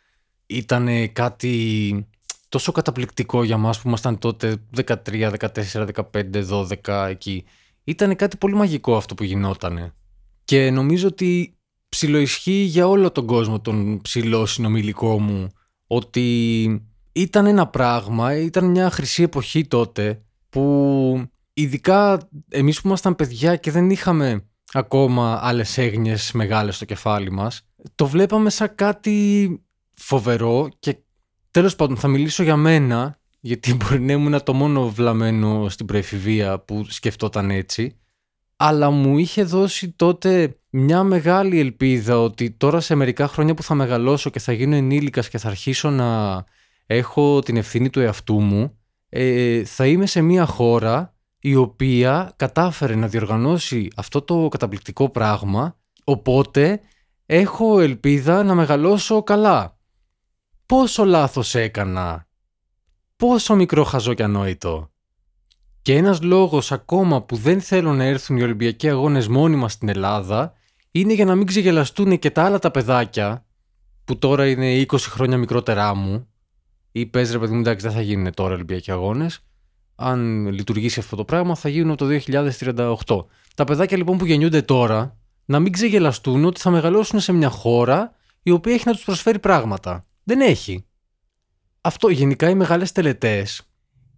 ήταν 0.46 1.12
κάτι 1.12 2.06
τόσο 2.49 2.72
καταπληκτικό 2.72 3.44
για 3.44 3.56
μας 3.56 3.81
που 3.81 3.88
ήμασταν 3.88 4.19
τότε 4.19 4.56
13, 4.87 5.32
14, 5.38 5.88
15, 6.12 6.44
12 6.87 7.06
εκεί. 7.08 7.44
Ήταν 7.84 8.17
κάτι 8.17 8.37
πολύ 8.37 8.55
μαγικό 8.55 8.96
αυτό 8.96 9.14
που 9.14 9.25
γινότανε. 9.25 9.94
Και 10.44 10.70
νομίζω 10.70 11.08
ότι 11.08 11.56
ψιλοισχύει 11.88 12.62
για 12.62 12.88
όλο 12.88 13.11
τον 13.11 13.26
κόσμο 13.26 13.61
τον 13.61 14.00
ψηλό 14.00 14.46
συνομιλικό 14.46 15.20
μου 15.20 15.49
ότι 15.87 16.67
ήταν 17.12 17.46
ένα 17.46 17.67
πράγμα, 17.67 18.37
ήταν 18.37 18.64
μια 18.64 18.90
χρυσή 18.90 19.23
εποχή 19.23 19.67
τότε 19.67 20.23
που 20.49 21.25
ειδικά 21.52 22.29
εμείς 22.49 22.81
που 22.81 22.87
ήμασταν 22.87 23.17
παιδιά 23.17 23.56
και 23.56 23.70
δεν 23.70 23.90
είχαμε 23.90 24.46
ακόμα 24.73 25.38
άλλες 25.43 25.78
έγνοιες 25.78 26.32
μεγάλες 26.32 26.76
στο 26.76 26.85
κεφάλι 26.85 27.31
μας, 27.31 27.67
το 27.94 28.06
βλέπαμε 28.06 28.50
σαν 28.50 28.75
κάτι 28.75 29.61
φοβερό 29.94 30.69
και 30.78 30.96
τέλος 31.50 31.76
πάντων 31.76 31.96
θα 31.96 32.08
μιλήσω 32.08 32.43
για 32.43 32.56
μένα, 32.56 33.19
γιατί 33.44 33.74
μπορεί 33.74 34.00
να 34.00 34.12
ήμουν 34.12 34.42
το 34.42 34.52
μόνο 34.52 34.88
βλαμμένο 34.88 35.68
στην 35.68 35.86
προεφηβεία 35.86 36.58
που 36.58 36.84
σκεφτόταν 36.88 37.50
έτσι, 37.50 38.00
αλλά 38.56 38.90
μου 38.90 39.18
είχε 39.18 39.42
δώσει 39.44 39.90
τότε 39.90 40.56
μια 40.70 41.02
μεγάλη 41.02 41.58
ελπίδα 41.58 42.20
ότι 42.20 42.50
τώρα 42.50 42.80
σε 42.80 42.94
μερικά 42.94 43.28
χρόνια 43.28 43.54
που 43.54 43.62
θα 43.62 43.74
μεγαλώσω 43.74 44.30
και 44.30 44.38
θα 44.38 44.52
γίνω 44.52 44.76
ενήλικας 44.76 45.28
και 45.28 45.38
θα 45.38 45.48
αρχίσω 45.48 45.90
να 45.90 46.44
έχω 46.86 47.40
την 47.40 47.56
ευθύνη 47.56 47.90
του 47.90 48.00
εαυτού 48.00 48.40
μου, 48.40 48.78
ε, 49.08 49.64
θα 49.64 49.86
είμαι 49.86 50.06
σε 50.06 50.20
μια 50.20 50.46
χώρα 50.46 51.14
η 51.38 51.54
οποία 51.54 52.32
κατάφερε 52.37 52.94
να 52.94 53.08
διοργανώσει 53.08 53.88
αυτό 53.96 54.22
το 54.22 54.49
καταπληκτικό 54.49 55.08
πράγμα, 55.11 55.78
οπότε 56.04 56.80
έχω 57.26 57.80
ελπίδα 57.80 58.42
να 58.42 58.54
μεγαλώσω 58.54 59.22
καλά. 59.22 59.78
Πόσο 60.66 61.04
λάθος 61.04 61.54
έκανα, 61.54 62.26
πόσο 63.16 63.54
μικρό 63.54 63.85
χαζό 63.85 64.14
και 64.14 64.23
ανόητο. 64.23 64.90
Και 65.83 65.97
ένας 65.97 66.23
λόγος 66.23 66.73
ακόμα 66.73 67.23
που 67.23 67.37
δεν 67.37 67.61
θέλω 67.61 67.92
να 67.92 68.04
έρθουν 68.04 68.37
οι 68.37 68.42
Ολυμπιακοί 68.42 68.88
Αγώνες 68.88 69.28
μόνιμα 69.28 69.69
στην 69.69 69.88
Ελλάδα 69.88 70.52
είναι 70.90 71.12
για 71.12 71.25
να 71.25 71.35
μην 71.35 71.47
ξεγελαστούν 71.47 72.19
και 72.19 72.31
τα 72.31 72.45
άλλα 72.45 72.59
τα 72.59 72.71
παιδάκια 72.71 73.47
που 74.04 74.19
τώρα 74.19 74.49
είναι 74.49 74.85
20 74.88 74.97
χρόνια 74.99 75.38
μικρότερά 75.38 75.95
μου 75.95 76.28
ή 76.92 77.07
πες 77.07 77.33
ρε 77.33 77.38
παιδί 77.38 77.52
μου 77.52 77.61
εντάξει 77.61 77.87
δεν 77.87 77.95
θα 77.95 78.02
γίνουν 78.02 78.35
τώρα 78.35 78.54
Ολυμπιακοί 78.54 78.90
Αγώνες 78.90 79.42
αν 79.95 80.47
λειτουργήσει 80.47 81.00
αυτό 81.00 81.16
το 81.16 81.25
πράγμα, 81.25 81.54
θα 81.54 81.69
γίνουν 81.69 81.97
το 81.97 82.07
2038. 82.26 83.25
Τα 83.54 83.64
παιδάκια 83.64 83.97
λοιπόν 83.97 84.19
που 84.19 84.26
γεννιούνται 84.26 84.62
τώρα, 84.62 85.16
να 85.45 85.61
μην 85.61 85.73
ξεγελαστούν 85.73 86.45
ότι 86.45 86.61
θα 86.61 86.71
μεγαλώσουν 86.71 87.21
σε 87.21 87.33
μια 87.33 87.49
χώρα 87.49 88.14
η 88.42 88.50
οποία 88.50 88.75
έχει 88.75 88.83
να 88.87 88.92
τους 88.92 89.04
προσφέρει 89.04 89.38
πράγματα. 89.38 90.07
Δεν 90.23 90.40
έχει. 90.40 90.87
Αυτό 91.84 92.08
γενικά 92.08 92.48
οι 92.48 92.54
μεγάλες 92.54 92.92
τελετές 92.92 93.62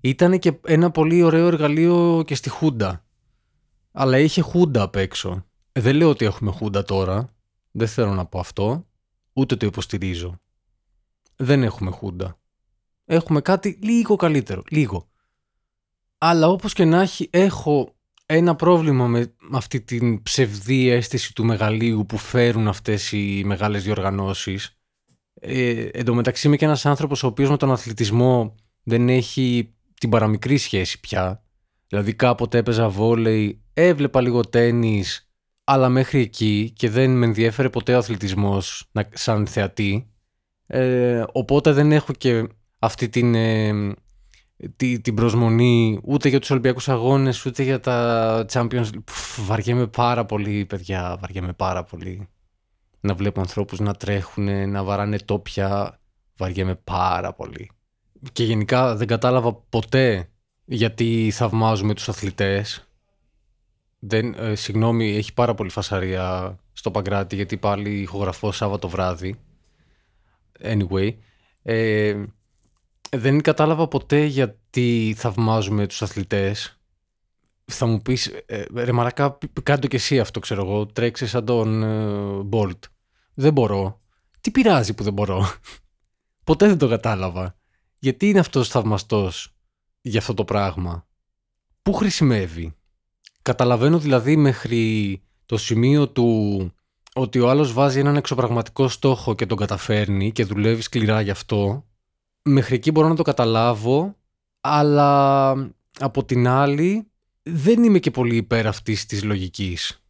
ήταν 0.00 0.38
και 0.38 0.52
ένα 0.64 0.90
πολύ 0.90 1.22
ωραίο 1.22 1.46
εργαλείο 1.46 2.22
και 2.26 2.34
στη 2.34 2.48
Χούντα. 2.48 3.04
Αλλά 3.92 4.18
είχε 4.18 4.40
Χούντα 4.40 4.82
απ' 4.82 4.96
έξω. 4.96 5.46
Ε, 5.72 5.80
δεν 5.80 5.96
λέω 5.96 6.08
ότι 6.08 6.24
έχουμε 6.24 6.50
Χούντα 6.50 6.82
τώρα. 6.82 7.28
Δεν 7.70 7.88
θέλω 7.88 8.14
να 8.14 8.26
πω 8.26 8.38
αυτό. 8.38 8.86
Ούτε 9.32 9.56
το 9.56 9.66
υποστηρίζω. 9.66 10.40
Δεν 11.36 11.62
έχουμε 11.62 11.90
Χούντα. 11.90 12.38
Έχουμε 13.04 13.40
κάτι 13.40 13.78
λίγο 13.82 14.16
καλύτερο. 14.16 14.62
Λίγο. 14.70 15.08
Αλλά 16.18 16.48
όπως 16.48 16.72
και 16.72 16.84
να 16.84 17.00
έχει 17.00 17.28
έχω 17.32 17.94
ένα 18.26 18.54
πρόβλημα 18.54 19.06
με 19.06 19.34
αυτή 19.52 19.80
την 19.80 20.22
ψευδή 20.22 20.88
αίσθηση 20.88 21.34
του 21.34 21.44
μεγαλείου 21.44 22.06
που 22.06 22.18
φέρουν 22.18 22.68
αυτές 22.68 23.12
οι 23.12 23.42
μεγάλες 23.44 23.82
διοργανώσεις. 23.82 24.78
Ε, 25.46 25.88
εν 25.92 26.04
τω 26.04 26.14
μεταξύ 26.14 26.46
είμαι 26.46 26.56
και 26.56 26.64
ένας 26.64 26.86
άνθρωπος 26.86 27.22
ο 27.22 27.26
οποίος 27.26 27.50
με 27.50 27.56
τον 27.56 27.72
αθλητισμό 27.72 28.54
δεν 28.82 29.08
έχει 29.08 29.74
την 30.00 30.10
παραμικρή 30.10 30.56
σχέση 30.56 31.00
πια. 31.00 31.42
Δηλαδή 31.88 32.14
κάποτε 32.14 32.58
έπαιζα 32.58 32.88
βόλεϊ, 32.88 33.62
έβλεπα 33.72 34.20
λίγο 34.20 34.40
τένις, 34.40 35.30
αλλά 35.64 35.88
μέχρι 35.88 36.20
εκεί 36.20 36.72
και 36.76 36.90
δεν 36.90 37.10
με 37.10 37.26
ενδιέφερε 37.26 37.68
ποτέ 37.68 37.94
ο 37.94 37.98
αθλητισμός 37.98 38.90
σαν 39.12 39.46
θεατή. 39.46 40.10
Ε, 40.66 41.24
οπότε 41.32 41.72
δεν 41.72 41.92
έχω 41.92 42.12
και 42.12 42.48
αυτή 42.78 43.08
την... 43.08 43.34
Ε, 43.34 43.94
τη, 44.76 45.00
την 45.00 45.14
προσμονή 45.14 46.00
ούτε 46.04 46.28
για 46.28 46.40
τους 46.40 46.50
Ολυμπιακούς 46.50 46.88
Αγώνες 46.88 47.46
ούτε 47.46 47.62
για 47.62 47.80
τα 47.80 48.46
Champions 48.52 48.88
Πφ, 49.04 49.40
βαριέμαι 49.46 49.86
πάρα 49.86 50.24
πολύ 50.24 50.64
παιδιά 50.64 51.16
βαριέμαι 51.20 51.52
πάρα 51.52 51.84
πολύ 51.84 52.28
να 53.04 53.14
βλέπω 53.14 53.40
ανθρώπους 53.40 53.80
να 53.80 53.94
τρέχουν 53.94 54.70
να 54.70 54.84
βαράνε 54.84 55.18
τόπια. 55.18 55.98
Βαριέμαι 56.36 56.74
πάρα 56.74 57.32
πολύ. 57.32 57.70
Και 58.32 58.44
γενικά 58.44 58.96
δεν 58.96 59.06
κατάλαβα 59.06 59.54
ποτέ 59.54 60.28
γιατί 60.64 61.30
θαυμάζουμε 61.32 61.94
τους 61.94 62.08
αθλητές. 62.08 62.88
Δεν, 63.98 64.34
ε, 64.34 64.54
συγγνώμη 64.54 65.16
έχει 65.16 65.34
πάρα 65.34 65.54
πολύ 65.54 65.70
φασαρία 65.70 66.56
στο 66.72 66.90
Παγκράτη 66.90 67.34
γιατί 67.34 67.56
πάλι 67.56 67.90
ηχογραφώ 67.90 68.52
Σάββατο 68.52 68.88
βράδυ. 68.88 69.38
Anyway 70.62 71.14
ε, 71.62 72.24
δεν 73.10 73.40
κατάλαβα 73.40 73.88
ποτέ 73.88 74.24
γιατί 74.24 75.14
θαυμάζουμε 75.16 75.86
τους 75.86 76.02
αθλητές. 76.02 76.78
Θα 77.64 77.86
μου 77.86 78.02
πεις, 78.02 78.26
ε, 78.46 78.64
ρε 78.74 78.92
μαρακά, 78.92 79.38
κάνε 79.62 79.80
το 79.80 79.86
και 79.86 79.96
εσύ 79.96 80.20
αυτό, 80.20 80.40
ξέρω 80.40 80.62
εγώ, 80.62 80.86
τρέξε 80.86 81.26
σαν 81.26 81.44
τον 81.44 81.82
ε, 81.82 82.42
Δεν 83.34 83.52
μπορώ. 83.52 84.00
Τι 84.40 84.50
πειράζει 84.50 84.94
που 84.94 85.02
δεν 85.02 85.12
μπορώ; 85.12 85.46
ποτέ 86.44 86.66
δεν 86.66 86.78
το 86.78 86.88
κατάλαβα. 86.88 87.56
Γιατί 87.98 88.28
είναι 88.28 88.38
αυτός 88.38 88.68
θαυμαστός 88.68 89.54
για 90.00 90.20
αυτό 90.20 90.34
το 90.34 90.44
πράγμα; 90.44 91.06
Πού 91.82 91.92
χρησιμεύει; 91.92 92.74
Καταλαβαίνω 93.42 93.98
δηλαδή 93.98 94.36
μέχρι 94.36 95.22
το 95.46 95.56
σημείο 95.56 96.08
του 96.08 96.70
ότι 97.14 97.40
ο 97.40 97.50
άλλος 97.50 97.72
βάζει 97.72 97.98
έναν 97.98 98.16
εξωπραγματικό 98.16 98.88
στόχο 98.88 99.34
και 99.34 99.46
τον 99.46 99.58
καταφέρνει 99.58 100.32
και 100.32 100.44
δουλεύει 100.44 100.82
σκληρά 100.82 101.20
γι' 101.20 101.30
αυτό 101.30 101.84
μέχρι 102.44 102.74
εκεί 102.74 102.90
μπορώ 102.90 103.08
να 103.08 103.14
το 103.14 103.22
καταλάβω, 103.22 104.16
αλλά 104.60 105.50
από 105.98 106.24
την 106.24 106.48
άλλη 106.48 107.10
δεν 107.42 107.82
είμαι 107.82 107.98
και 107.98 108.10
πολύ 108.10 108.36
υπέρ 108.36 108.66
αυτής 108.66 109.06
της 109.06 109.22
λογικής. 109.24 110.02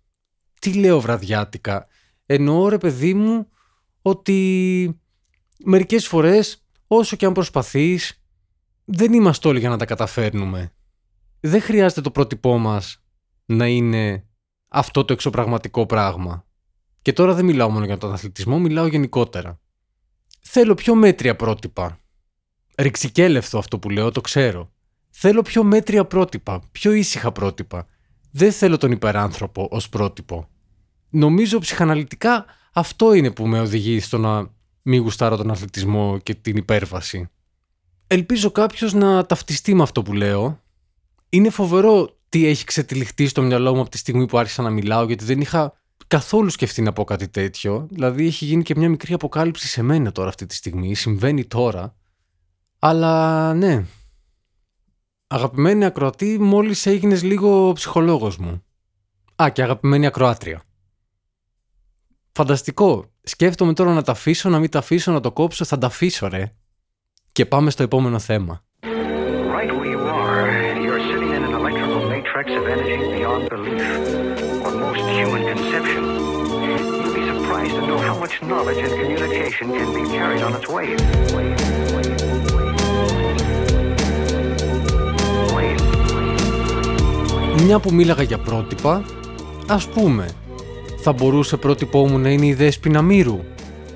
Τι 0.61 0.75
λέω 0.75 1.01
βραδιάτικα; 1.01 1.87
Εννοώ 2.27 2.69
ρε 2.69 2.79
παιδί 2.79 3.15
μου 3.15 3.49
ότι 4.03 5.01
μερικές 5.65 6.07
φορές 6.07 6.67
όσο 6.87 7.17
και 7.17 7.27
αν 7.27 7.33
προσπαθείς 7.33 8.23
δεν 8.85 9.13
είμαστε 9.13 9.49
όλοι 9.49 9.59
για 9.59 9.69
να 9.69 9.77
τα 9.77 9.85
καταφέρνουμε. 9.85 10.73
Δεν 11.41 11.61
χρειάζεται 11.61 12.01
το 12.01 12.11
πρότυπό 12.11 12.59
μας 12.59 13.03
να 13.45 13.67
είναι 13.67 14.27
αυτό 14.69 15.05
το 15.05 15.13
εξωπραγματικό 15.13 15.87
πράγμα. 15.87 16.47
Και 17.03 17.13
τώρα 17.13 17.35
δεν 17.35 17.45
μιλάω 17.45 17.71
μόνο 17.71 17.85
για 17.85 17.99
τον 17.99 18.13
αθλητισμό, 18.13 18.59
μιλάω 18.59 18.87
γενικότερα. 18.87 19.61
Θέλω 20.41 20.75
πιο 20.75 20.95
μέτρια 20.95 21.37
πρότυπα 21.37 21.99
ρηξικέλευθο 22.77 23.59
αυτό 23.59 23.79
που 23.79 23.91
λέω, 23.91 24.11
το 24.11 24.21
ξέρω. 24.21 24.73
Θέλω 25.11 25.43
πιο 25.43 25.63
μέτρια 25.63 26.05
πρότυπα, 26.05 26.63
πιο 26.73 26.93
ήσυχα 26.93 27.33
πρότυπα. 27.33 27.87
Δεν 28.31 28.53
θέλω 28.53 28.77
τον 28.77 28.91
υπεράνθρωπο 28.91 29.69
ως 29.71 29.89
πρότυπο. 29.89 30.49
Νομίζω 31.17 31.59
ψυχαναλυτικά 31.59 32.45
αυτό 32.73 33.13
είναι 33.13 33.31
που 33.31 33.47
με 33.47 33.61
οδηγεί 33.61 34.01
στο 34.01 34.19
να 34.19 34.51
μην 34.83 35.01
γουστάρω 35.01 35.37
τον 35.37 35.51
αθλητισμό 35.51 36.19
και 36.23 36.35
την 36.35 36.57
υπέρβαση. 36.57 37.29
Ελπίζω 38.07 38.51
κάποιος 38.51 38.93
να 38.93 39.27
ταυτιστεί 39.27 39.75
με 39.75 39.83
αυτό 39.83 40.03
που 40.03 40.13
λέω. 40.13 40.61
Είναι 41.29 41.51
φοβερό 41.51 42.17
τι 42.29 42.47
έχει 42.47 42.65
ξετυλιχτεί 42.65 43.27
στο 43.27 43.43
μυαλό 43.43 43.75
μου 43.75 43.81
από 43.81 43.91
τη 43.91 43.99
στιγμή 43.99 44.27
που 44.27 44.39
άρχισα 44.39 44.63
να 44.63 44.71
μιλάω, 44.71 45.05
γιατί 45.05 45.25
δεν 45.25 45.41
είχα 45.41 45.73
καθόλου 46.07 46.51
σκεφτεί 46.51 46.83
να 46.83 46.93
πω 46.93 47.05
κάτι 47.05 47.29
τέτοιο. 47.29 47.87
Δηλαδή, 47.91 48.27
έχει 48.27 48.45
γίνει 48.45 48.63
και 48.63 48.75
μια 48.77 48.89
μικρή 48.89 49.13
αποκάλυψη 49.13 49.69
σε 49.69 49.83
μένα 49.83 50.13
τώρα 50.13 50.29
αυτή 50.29 50.47
τη 50.47 50.55
στιγμή. 50.55 50.95
Συμβαίνει 50.95 51.45
τώρα. 51.45 51.97
Αλλά 52.79 53.55
ναι. 53.55 53.85
Αγαπημένη 55.27 55.85
ακροατή, 55.85 56.39
μόλις 56.41 56.87
έγινες 56.87 57.23
λίγο 57.23 57.73
ψυχολόγος 57.73 58.37
μου. 58.37 58.63
Α, 59.43 59.51
και 59.51 59.63
αγαπημένη 59.63 60.07
ακροάτρια. 60.07 60.63
Φανταστικό. 62.37 63.05
Σκέφτομαι 63.23 63.73
τώρα 63.73 63.93
να 63.93 64.03
τα 64.03 64.13
αφήσω, 64.13 64.49
να 64.49 64.59
μην 64.59 64.71
τα 64.71 64.79
αφήσω, 64.79 65.13
να 65.13 65.21
το 65.21 65.33
κόψω. 65.33 65.65
Θα 65.65 65.79
τα 65.79 65.87
αφήσω, 65.87 66.29
ρε. 66.29 66.53
Και 67.33 67.47
πάμε 67.47 67.71
στο 67.71 67.83
επόμενο 67.83 68.19
θέμα. 68.19 68.63
Right 69.57 69.73
where 69.77 69.91
you 69.95 70.01
are, 70.23 70.47
you're 70.85 71.03
sitting 71.09 71.33
in 71.37 71.43
an 71.49 71.55
electrical 71.61 72.03
matrix 72.15 72.47
of 72.59 72.65
energy 72.75 72.97
beyond 73.17 73.43
belief, 73.55 73.85
or 74.65 74.73
most 74.87 75.05
human 75.19 75.43
conception. 75.53 76.03
You'd 77.03 77.15
be 77.21 77.25
surprised 77.33 77.75
to 77.79 77.83
know 77.89 78.01
how 78.09 78.17
much 78.23 78.35
knowledge 78.51 78.81
and 78.87 78.93
communication 79.01 79.67
can 79.79 79.89
be 79.99 80.03
carried 80.15 80.43
on 80.47 80.53
its 80.59 80.67
wave. 80.75 81.01
Μια 87.65 87.79
που 87.79 87.93
μίλαγα 87.93 88.23
για 88.23 88.39
πρότυπα, 88.39 89.05
ας 89.69 89.89
πούμε, 89.89 90.29
θα 91.07 91.13
μπορούσε 91.13 91.57
πρότυπό 91.57 92.09
μου 92.09 92.19
να 92.19 92.31
είναι 92.31 92.47
η 92.47 92.55
Δέσποινα 92.55 93.03
Μύρου; 93.03 93.41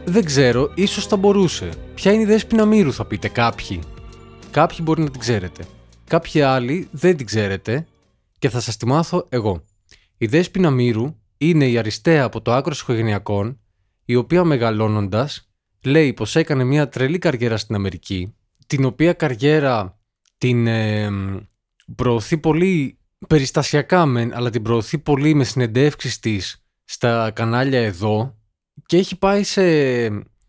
Δεν 0.05 0.25
ξέρω, 0.25 0.73
ίσως 0.75 1.07
θα 1.07 1.17
μπορούσε. 1.17 1.69
Ποια 1.95 2.13
είναι 2.13 2.23
η 2.23 2.25
Δέσποινα 2.25 2.65
Μύρου 2.65 2.93
θα 2.93 3.05
πείτε 3.05 3.29
κάποιοι. 3.29 3.81
Κάποιοι 4.51 4.79
μπορεί 4.83 5.03
να 5.03 5.11
την 5.11 5.21
ξέρετε. 5.21 5.65
Κάποιοι 6.05 6.41
άλλοι 6.41 6.89
δεν 6.91 7.17
την 7.17 7.27
ξέρετε 7.27 7.87
και 8.39 8.49
θα 8.49 8.61
σας 8.61 8.77
τη 8.77 8.87
μάθω 8.87 9.27
εγώ. 9.29 9.65
Η 10.19 10.27
Δέσποινα 10.27 10.71
Μύρου 10.71 11.15
είναι 11.39 11.69
η 11.69 11.79
αριστεία 11.79 12.25
από 12.25 12.41
το 12.41 12.53
άκρο 12.53 12.75
οικογενειακών, 12.81 13.61
η 14.05 14.15
οποία 14.15 14.45
μεγαλώνοντας 14.45 15.51
λέει 15.85 16.13
πως 16.13 16.37
έκανε 16.37 16.65
μια 16.65 16.89
τρελή 16.89 17.19
καριέρα 17.19 17.57
στην 17.57 17.75
Αμερική, 17.75 18.35
την 18.67 18.85
οποία 18.85 19.13
καριέρα 19.13 19.99
την 20.39 20.67
ε, 20.67 21.11
προωθεί 21.97 22.39
πολύ 22.39 22.99
περιστασιακά 23.29 24.07
μεν, 24.07 24.35
αλλά 24.35 24.51
την 24.51 24.63
προωθεί 24.63 24.99
πολύ 24.99 25.35
με 25.35 25.45
συνεντεύξεις 25.45 26.19
της 26.19 26.63
στα 26.91 27.31
κανάλια 27.31 27.81
εδώ 27.81 28.37
και 28.87 28.97
έχει 28.97 29.19
πάει 29.19 29.43
σε 29.43 29.63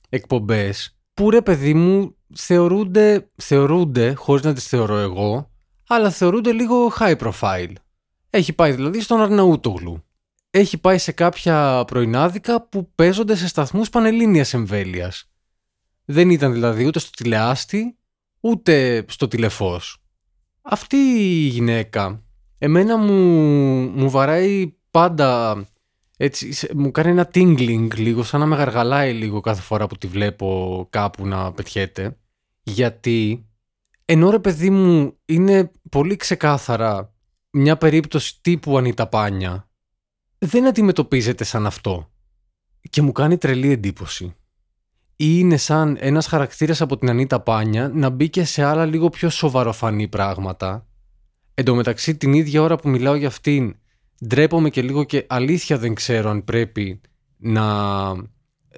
εκπομπές 0.09 0.97
που 1.13 1.29
ρε 1.29 1.41
παιδί 1.41 1.73
μου 1.73 2.15
θεωρούνται, 2.35 3.29
θεωρούνται 3.35 4.13
χωρίς 4.13 4.43
να 4.43 4.53
τις 4.53 4.67
θεωρώ 4.67 4.97
εγώ, 4.97 5.51
αλλά 5.87 6.09
θεωρούνται 6.09 6.51
λίγο 6.51 6.91
high 6.99 7.17
profile. 7.17 7.73
Έχει 8.29 8.53
πάει 8.53 8.71
δηλαδή 8.71 9.01
στον 9.01 9.21
Αρναούτογλου. 9.21 10.03
Έχει 10.49 10.77
πάει 10.77 10.97
σε 10.97 11.11
κάποια 11.11 11.83
πρωινάδικα 11.87 12.61
που 12.61 12.91
παίζονται 12.95 13.35
σε 13.35 13.47
σταθμούς 13.47 13.89
πανελλήνιας 13.89 14.53
εμβέλειας. 14.53 15.31
Δεν 16.05 16.29
ήταν 16.29 16.53
δηλαδή 16.53 16.85
ούτε 16.85 16.99
στο 16.99 17.09
τηλεάστη, 17.11 17.97
ούτε 18.39 19.05
στο 19.07 19.27
τηλεφώς. 19.27 20.03
Αυτή 20.61 20.95
η 20.97 21.47
γυναίκα 21.47 22.23
Εμένα 22.61 22.97
μου, 22.97 23.13
μου 23.95 24.09
βαράει 24.09 24.73
πάντα 24.91 25.63
έτσι, 26.21 26.67
μου 26.75 26.91
κάνει 26.91 27.09
ένα 27.09 27.29
tingling 27.33 27.87
λίγο, 27.95 28.23
σαν 28.23 28.39
να 28.39 28.45
με 28.45 28.55
γαργαλάει 28.55 29.13
λίγο 29.13 29.39
κάθε 29.39 29.61
φορά 29.61 29.87
που 29.87 29.97
τη 29.97 30.07
βλέπω 30.07 30.87
κάπου 30.89 31.27
να 31.27 31.51
πετιέται. 31.51 32.17
Γιατί 32.63 33.47
ενώ 34.05 34.29
ρε 34.29 34.39
παιδί 34.39 34.69
μου 34.69 35.17
είναι 35.25 35.71
πολύ 35.89 36.15
ξεκάθαρα 36.15 37.13
μια 37.51 37.77
περίπτωση 37.77 38.41
τύπου 38.41 38.77
ανιταπάνια, 38.77 39.69
δεν 40.37 40.67
αντιμετωπίζεται 40.67 41.43
σαν 41.43 41.65
αυτό. 41.65 42.11
Και 42.89 43.01
μου 43.01 43.11
κάνει 43.11 43.37
τρελή 43.37 43.71
εντύπωση. 43.71 44.35
Ή 45.15 45.25
είναι 45.37 45.57
σαν 45.57 45.97
ένας 45.99 46.27
χαρακτήρας 46.27 46.81
από 46.81 46.97
την 46.97 47.09
Ανίτα 47.09 47.39
Πάνια 47.39 47.91
να 47.93 48.09
μπήκε 48.09 48.43
σε 48.43 48.63
άλλα 48.63 48.85
λίγο 48.85 49.09
πιο 49.09 49.29
σοβαροφανή 49.29 50.07
πράγματα 50.07 50.89
Εν 51.59 51.65
τω 51.65 51.75
μεταξύ, 51.75 52.17
την 52.17 52.33
ίδια 52.33 52.61
ώρα 52.61 52.75
που 52.75 52.89
μιλάω 52.89 53.15
για 53.15 53.27
αυτήν, 53.27 53.75
ντρέπομαι 54.27 54.69
και 54.69 54.81
λίγο 54.81 55.03
και 55.03 55.25
αλήθεια 55.29 55.77
δεν 55.77 55.93
ξέρω 55.93 56.29
αν 56.29 56.43
πρέπει 56.43 57.01
να, 57.37 58.13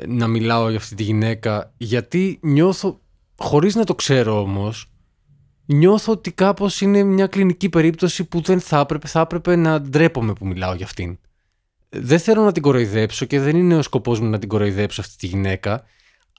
να 0.08 0.28
μιλάω 0.28 0.70
για 0.70 0.78
αυτή 0.78 0.96
τη 0.96 1.04
γυναίκα, 1.04 1.74
γιατί 1.78 2.40
νιώθω, 2.42 3.02
χωρίς 3.38 3.76
να 3.76 3.84
το 3.84 3.96
ξέρω 3.96 4.42
όμως, 4.42 4.92
νιώθω 5.66 6.12
ότι 6.12 6.32
κάπως 6.32 6.82
είναι 6.82 7.04
μια 7.04 7.28
κλινική 7.28 7.70
περίπτωση 7.70 8.24
που 8.24 8.42
δεν 8.42 8.60
θα 8.60 8.80
έπρεπε, 8.80 9.08
θα 9.08 9.20
έπρεπε 9.20 9.56
να 9.56 9.82
ντρέπομαι 9.82 10.34
που 10.34 10.46
μιλάω 10.46 10.74
για 10.74 10.86
αυτήν. 10.86 11.18
Δεν 11.90 12.20
θέλω 12.20 12.44
να 12.44 12.52
την 12.52 12.62
κοροϊδέψω 12.62 13.26
και 13.26 13.40
δεν 13.40 13.56
είναι 13.56 13.76
ο 13.76 13.82
σκοπός 13.82 14.20
μου 14.20 14.30
να 14.30 14.40
την 14.40 14.50
κοροϊδέψω 14.50 15.02
αυτή 15.02 15.16
τη 15.18 15.28
γυναίκα. 15.28 15.84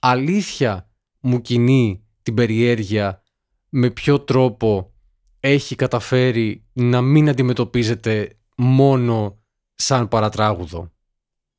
Αλήθεια 0.00 0.88
μου 1.21 1.40
κινεί 1.40 2.04
την 2.23 2.35
περιέργεια 2.35 3.23
με 3.68 3.90
ποιο 3.90 4.21
τρόπο 4.21 4.92
έχει 5.40 5.75
καταφέρει 5.75 6.64
να 6.73 7.00
μην 7.00 7.28
αντιμετωπίζεται 7.28 8.37
μόνο 8.62 9.38
σαν 9.75 10.09
παρατράγουδο. 10.09 10.90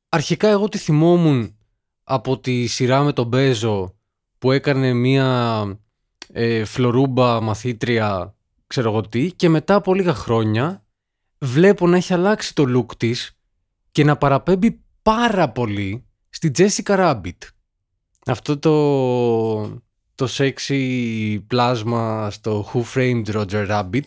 Αρχικά 0.08 0.48
εγώ 0.48 0.68
τη 0.68 0.78
θυμόμουν 0.78 1.56
από 2.04 2.38
τη 2.38 2.66
σειρά 2.66 3.02
με 3.02 3.12
τον 3.12 3.26
Μπέζο 3.26 3.94
που 4.38 4.52
έκανε 4.52 4.92
μία 4.92 5.64
ε, 6.32 6.64
φλωρούμπα 6.64 7.40
μαθήτρια 7.40 8.36
ξέρω 8.66 8.90
εγώ 8.90 9.08
τι 9.08 9.32
και 9.32 9.48
μετά 9.48 9.74
από 9.74 9.94
λίγα 9.94 10.14
χρόνια 10.14 10.84
βλέπω 11.38 11.86
να 11.86 11.96
έχει 11.96 12.12
αλλάξει 12.12 12.54
το 12.54 12.64
look 12.76 12.96
της 12.96 13.38
και 13.90 14.04
να 14.04 14.16
παραπέμπει 14.16 14.84
πάρα 15.02 15.48
πολύ 15.48 16.06
στη 16.28 16.50
Jessica 16.56 16.96
Rabbit. 16.98 17.38
Αυτό 18.26 18.58
το 18.58 19.82
το 20.14 20.28
sexy 20.30 21.38
πλάσμα 21.46 22.30
στο 22.30 22.70
Who 22.72 22.82
Framed 22.94 23.24
Roger 23.26 23.68
Rabbit. 23.68 24.06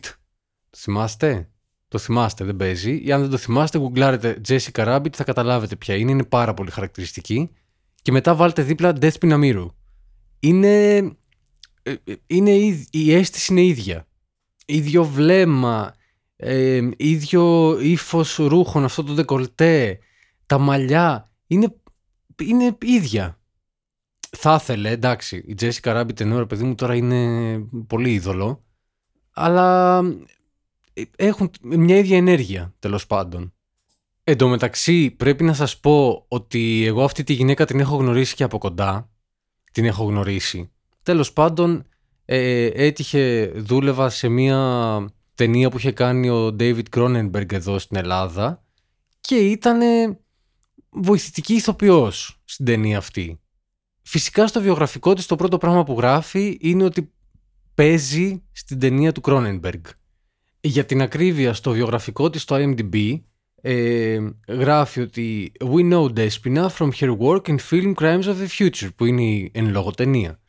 Το 0.69 0.77
θυμάστε; 0.77 1.49
Το 1.87 1.97
θυμάστε, 1.97 2.43
δεν 2.43 2.55
παίζει. 2.55 3.01
Ή 3.03 3.11
αν 3.11 3.21
δεν 3.21 3.29
το 3.29 3.37
θυμάστε, 3.37 3.77
γκουγκλάρετε 3.77 4.41
Jessica 4.47 4.85
Rabbit, 4.85 5.15
θα 5.15 5.23
καταλάβετε 5.23 5.75
ποια 5.75 5.95
είναι. 5.95 6.11
Είναι 6.11 6.25
πάρα 6.25 6.53
πολύ 6.53 6.71
χαρακτηριστική. 6.71 7.49
Και 8.01 8.11
μετά 8.11 8.35
βάλτε 8.35 8.61
δίπλα 8.61 8.93
Death 9.01 9.17
Pinamiru. 9.21 9.67
Είναι... 10.39 10.95
Ε, 11.83 11.95
ε, 12.03 12.13
είναι 12.27 12.51
η 12.89 13.13
αίσθηση 13.13 13.51
είναι 13.51 13.61
ίδια. 13.61 14.07
Ίδιο 14.65 15.03
βλέμμα, 15.03 15.95
ε, 16.35 16.89
ίδιο 16.97 17.77
ύφος 17.79 18.35
ρούχων, 18.35 18.83
αυτό 18.83 19.03
το 19.03 19.13
δεκολτέ, 19.13 19.99
τα 20.45 20.57
μαλλιά. 20.57 21.31
Είναι, 21.47 21.75
είναι 22.41 22.77
ίδια. 22.81 23.39
Θα 24.29 24.59
ήθελε, 24.61 24.89
εντάξει, 24.89 25.37
η 25.37 25.55
Jessica 25.59 26.01
Rabbit 26.01 26.19
ενώ 26.19 26.45
παιδί 26.45 26.63
μου 26.63 26.75
τώρα 26.75 26.95
είναι 26.95 27.57
πολύ 27.87 28.13
είδωλο, 28.13 28.63
αλλά 29.33 30.01
έχουν 31.15 31.51
μια 31.61 31.97
ίδια 31.97 32.17
ενέργεια 32.17 32.73
τέλος 32.79 33.07
πάντων. 33.07 33.53
Εν 34.23 34.37
τω 34.37 34.47
μεταξύ 34.47 35.11
πρέπει 35.11 35.43
να 35.43 35.53
σας 35.53 35.79
πω 35.79 36.25
ότι 36.27 36.85
εγώ 36.85 37.03
αυτή 37.03 37.23
τη 37.23 37.33
γυναίκα 37.33 37.65
την 37.65 37.79
έχω 37.79 37.95
γνωρίσει 37.95 38.35
και 38.35 38.43
από 38.43 38.57
κοντά. 38.57 39.09
Την 39.71 39.85
έχω 39.85 40.03
γνωρίσει. 40.03 40.71
Τέλος 41.03 41.33
πάντων 41.33 41.85
ε, 42.25 42.65
έτυχε, 42.65 43.51
δούλευα 43.55 44.09
σε 44.09 44.27
μια 44.27 45.09
ταινία 45.35 45.69
που 45.69 45.77
είχε 45.77 45.91
κάνει 45.91 46.29
ο 46.29 46.55
David 46.59 46.83
Cronenberg 46.95 47.53
εδώ 47.53 47.79
στην 47.79 47.97
Ελλάδα 47.97 48.63
και 49.19 49.35
ήταν 49.35 49.79
βοηθητική 50.89 51.53
ηθοποιός 51.53 52.41
στην 52.45 52.65
ταινία 52.65 52.97
αυτή. 52.97 53.39
Φυσικά 54.01 54.47
στο 54.47 54.61
βιογραφικό 54.61 55.13
της 55.13 55.25
το 55.25 55.35
πρώτο 55.35 55.57
πράγμα 55.57 55.83
που 55.83 55.93
γράφει 55.97 56.57
είναι 56.61 56.83
ότι 56.83 57.13
παίζει 57.73 58.43
στην 58.51 58.79
ταινία 58.79 59.11
του 59.11 59.21
Cronenberg. 59.23 59.81
Για 60.59 60.85
την 60.85 61.01
ακρίβεια 61.01 61.53
στο 61.53 61.71
βιογραφικό 61.71 62.29
της 62.29 62.41
στο 62.41 62.55
IMDb 62.59 63.19
ε, 63.61 64.19
γράφει 64.47 65.01
ότι 65.01 65.51
We 65.59 65.93
know 65.93 66.13
Despina 66.13 66.69
from 66.77 66.89
her 66.99 67.17
work 67.17 67.41
in 67.41 67.57
film 67.69 67.93
Crimes 67.93 68.23
of 68.23 68.35
the 68.37 68.47
Future 68.57 68.89
που 68.95 69.05
είναι 69.05 69.23
η 69.23 69.51
εν 69.53 69.69
λόγω 69.69 69.91
ταινία. 69.91 70.39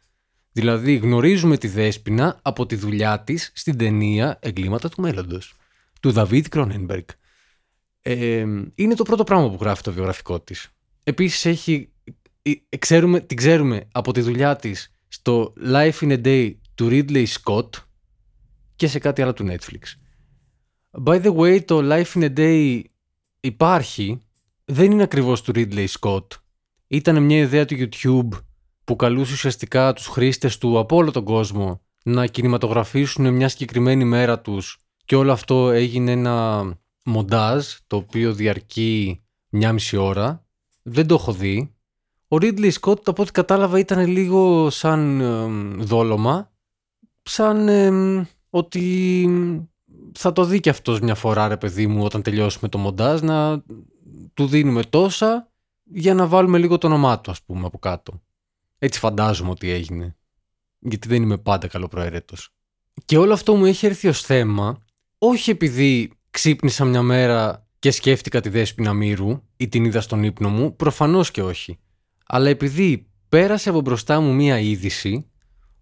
Δηλαδή 0.53 0.97
γνωρίζουμε 0.97 1.57
τη 1.57 1.69
Δέσποινα 1.69 2.38
από 2.43 2.67
τη 2.67 2.77
δουλειά 2.77 3.21
της 3.21 3.50
στην 3.55 3.79
ταινία 3.79 4.38
Εγκλήματα 4.43 4.88
του 4.88 5.00
Μέλλοντος 5.00 5.55
του 6.00 6.12
Δαβίδ 6.12 6.47
Κρόνενμπεργκ. 6.47 7.05
Ε, 8.03 8.45
είναι 8.75 8.95
το 8.95 9.03
πρώτο 9.03 9.25
πράγμα 9.25 9.50
που 9.50 9.59
γράφει 9.61 9.83
το 9.83 9.93
βιογραφικό 9.93 10.41
της. 10.41 10.69
Επίσης 11.05 11.45
έχει, 11.45 11.88
ε, 12.43 12.77
ξέρουμε, 12.79 13.21
την 13.21 13.37
ξέρουμε 13.37 13.88
από 13.93 14.12
τη 14.12 14.21
δουλειά 14.21 14.57
της 14.57 14.93
στο 15.09 15.53
Life 15.67 15.99
in 16.00 16.12
a 16.12 16.25
Day 16.25 16.55
του 16.75 16.88
Ridley 16.91 17.27
Scott 17.27 17.69
και 18.78 18.87
σε 18.87 18.99
κάτι 18.99 19.23
άλλο 19.23 19.32
του 19.32 19.47
Netflix. 19.49 19.82
By 21.04 21.23
the 21.23 21.37
way, 21.37 21.64
το 21.64 21.80
Life 21.82 22.12
in 22.14 22.23
a 22.23 22.38
Day 22.38 22.82
υπάρχει, 23.40 24.20
δεν 24.64 24.90
είναι 24.90 25.02
ακριβώς 25.02 25.42
του 25.42 25.52
Ridley 25.54 25.87
Scott. 26.00 26.26
Ήταν 26.87 27.23
μια 27.23 27.38
ιδέα 27.38 27.64
του 27.64 27.76
YouTube 27.78 28.38
που 28.85 28.97
καλούσε 28.97 29.32
ουσιαστικά 29.32 29.92
τους 29.92 30.06
χρήστες 30.06 30.58
του 30.58 30.78
από 30.78 30.97
όλο 30.97 31.11
τον 31.11 31.25
κόσμο 31.25 31.80
να 32.04 32.26
κινηματογραφήσουν 32.26 33.35
μια 33.35 33.49
συγκεκριμένη 33.49 34.04
μέρα 34.04 34.40
τους 34.40 34.78
και 35.04 35.16
όλο 35.16 35.32
αυτό 35.32 35.70
έγινε 35.70 36.11
ένα 36.11 36.64
μοντάζ 37.04 37.66
το 37.87 37.97
οποίο 37.97 38.32
διαρκεί 38.32 39.23
μια 39.49 39.73
μισή 39.73 39.97
ώρα. 39.97 40.47
Δεν 40.82 41.06
το 41.06 41.14
έχω 41.14 41.32
δει. 41.32 41.75
Ο 42.28 42.37
Ridley 42.40 42.73
Scott 42.80 43.02
από 43.04 43.23
ό,τι 43.23 43.32
κατάλαβα 43.32 43.78
ήταν 43.78 44.06
λίγο 44.06 44.70
σαν 44.70 45.23
δόλωμα, 45.80 46.50
σαν 47.23 47.68
ότι 48.50 49.28
θα 50.12 50.33
το 50.33 50.45
δει 50.45 50.61
και 50.61 50.71
αυτός 50.71 51.00
μια 51.00 51.14
φορά 51.14 51.49
ρε 51.49 51.57
παιδί 51.57 51.87
μου 51.87 52.05
όταν 52.05 52.23
τελειώσουμε 52.23 52.69
το 52.69 52.78
μοντάζ 52.78 53.21
να 53.21 53.63
του 54.34 54.47
δίνουμε 54.47 54.82
τόσα 54.82 55.50
για 55.84 56.15
να 56.15 56.26
βάλουμε 56.26 56.58
λίγο 56.58 56.78
το 56.78 56.87
όνομά 56.87 57.21
του 57.21 57.30
ας 57.30 57.43
πούμε 57.43 57.67
από 57.67 57.78
κάτω. 57.78 58.23
Έτσι 58.78 58.99
φαντάζομαι 58.99 59.50
ότι 59.50 59.71
έγινε. 59.71 60.17
Γιατί 60.78 61.08
δεν 61.08 61.23
είμαι 61.23 61.39
πάντα 61.39 61.67
καλοπροαίρετος. 61.67 62.50
Και 63.04 63.19
όλο 63.19 63.32
αυτό 63.32 63.54
μου 63.54 63.65
έχει 63.65 63.87
έρθει 63.87 64.08
ως 64.08 64.21
θέμα 64.21 64.78
όχι 65.19 65.50
επειδή 65.50 66.13
ξύπνησα 66.30 66.84
μια 66.84 67.02
μέρα 67.02 67.67
και 67.78 67.91
σκέφτηκα 67.91 68.41
τη 68.41 68.49
Δέσποινα 68.49 68.93
Μύρου 68.93 69.43
ή 69.56 69.69
την 69.69 69.84
είδα 69.84 70.00
στον 70.00 70.23
ύπνο 70.23 70.49
μου, 70.49 70.76
προφανώς 70.76 71.30
και 71.30 71.43
όχι. 71.43 71.78
Αλλά 72.26 72.49
επειδή 72.49 73.06
πέρασε 73.28 73.69
από 73.69 73.80
μπροστά 73.80 74.21
μου 74.21 74.34
μία 74.34 74.58
είδηση 74.58 75.30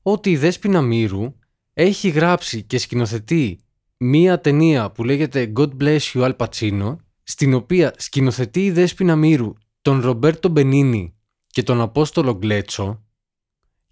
ότι 0.03 0.31
η 0.31 0.37
Δέσποινα 0.37 0.83
Μύρου 0.83 1.35
έχει 1.79 2.09
γράψει 2.09 2.63
και 2.63 2.79
σκηνοθετεί 2.79 3.61
μία 3.97 4.41
ταινία 4.41 4.91
που 4.91 5.05
λέγεται 5.05 5.53
God 5.57 5.71
Bless 5.81 5.99
You 6.15 6.33
Al 6.33 6.37
Pacino, 6.37 6.97
στην 7.23 7.55
οποία 7.55 7.95
σκηνοθετεί 7.97 8.65
η 8.65 8.71
Δέσποινα 8.71 9.17
Μύρου 9.17 9.53
τον 9.83 10.01
Ρομπέρτο 10.01 10.49
Μπενίνι 10.49 11.15
και 11.47 11.63
τον 11.63 11.81
Απόστολο 11.81 12.35
Γκλέτσο 12.35 13.05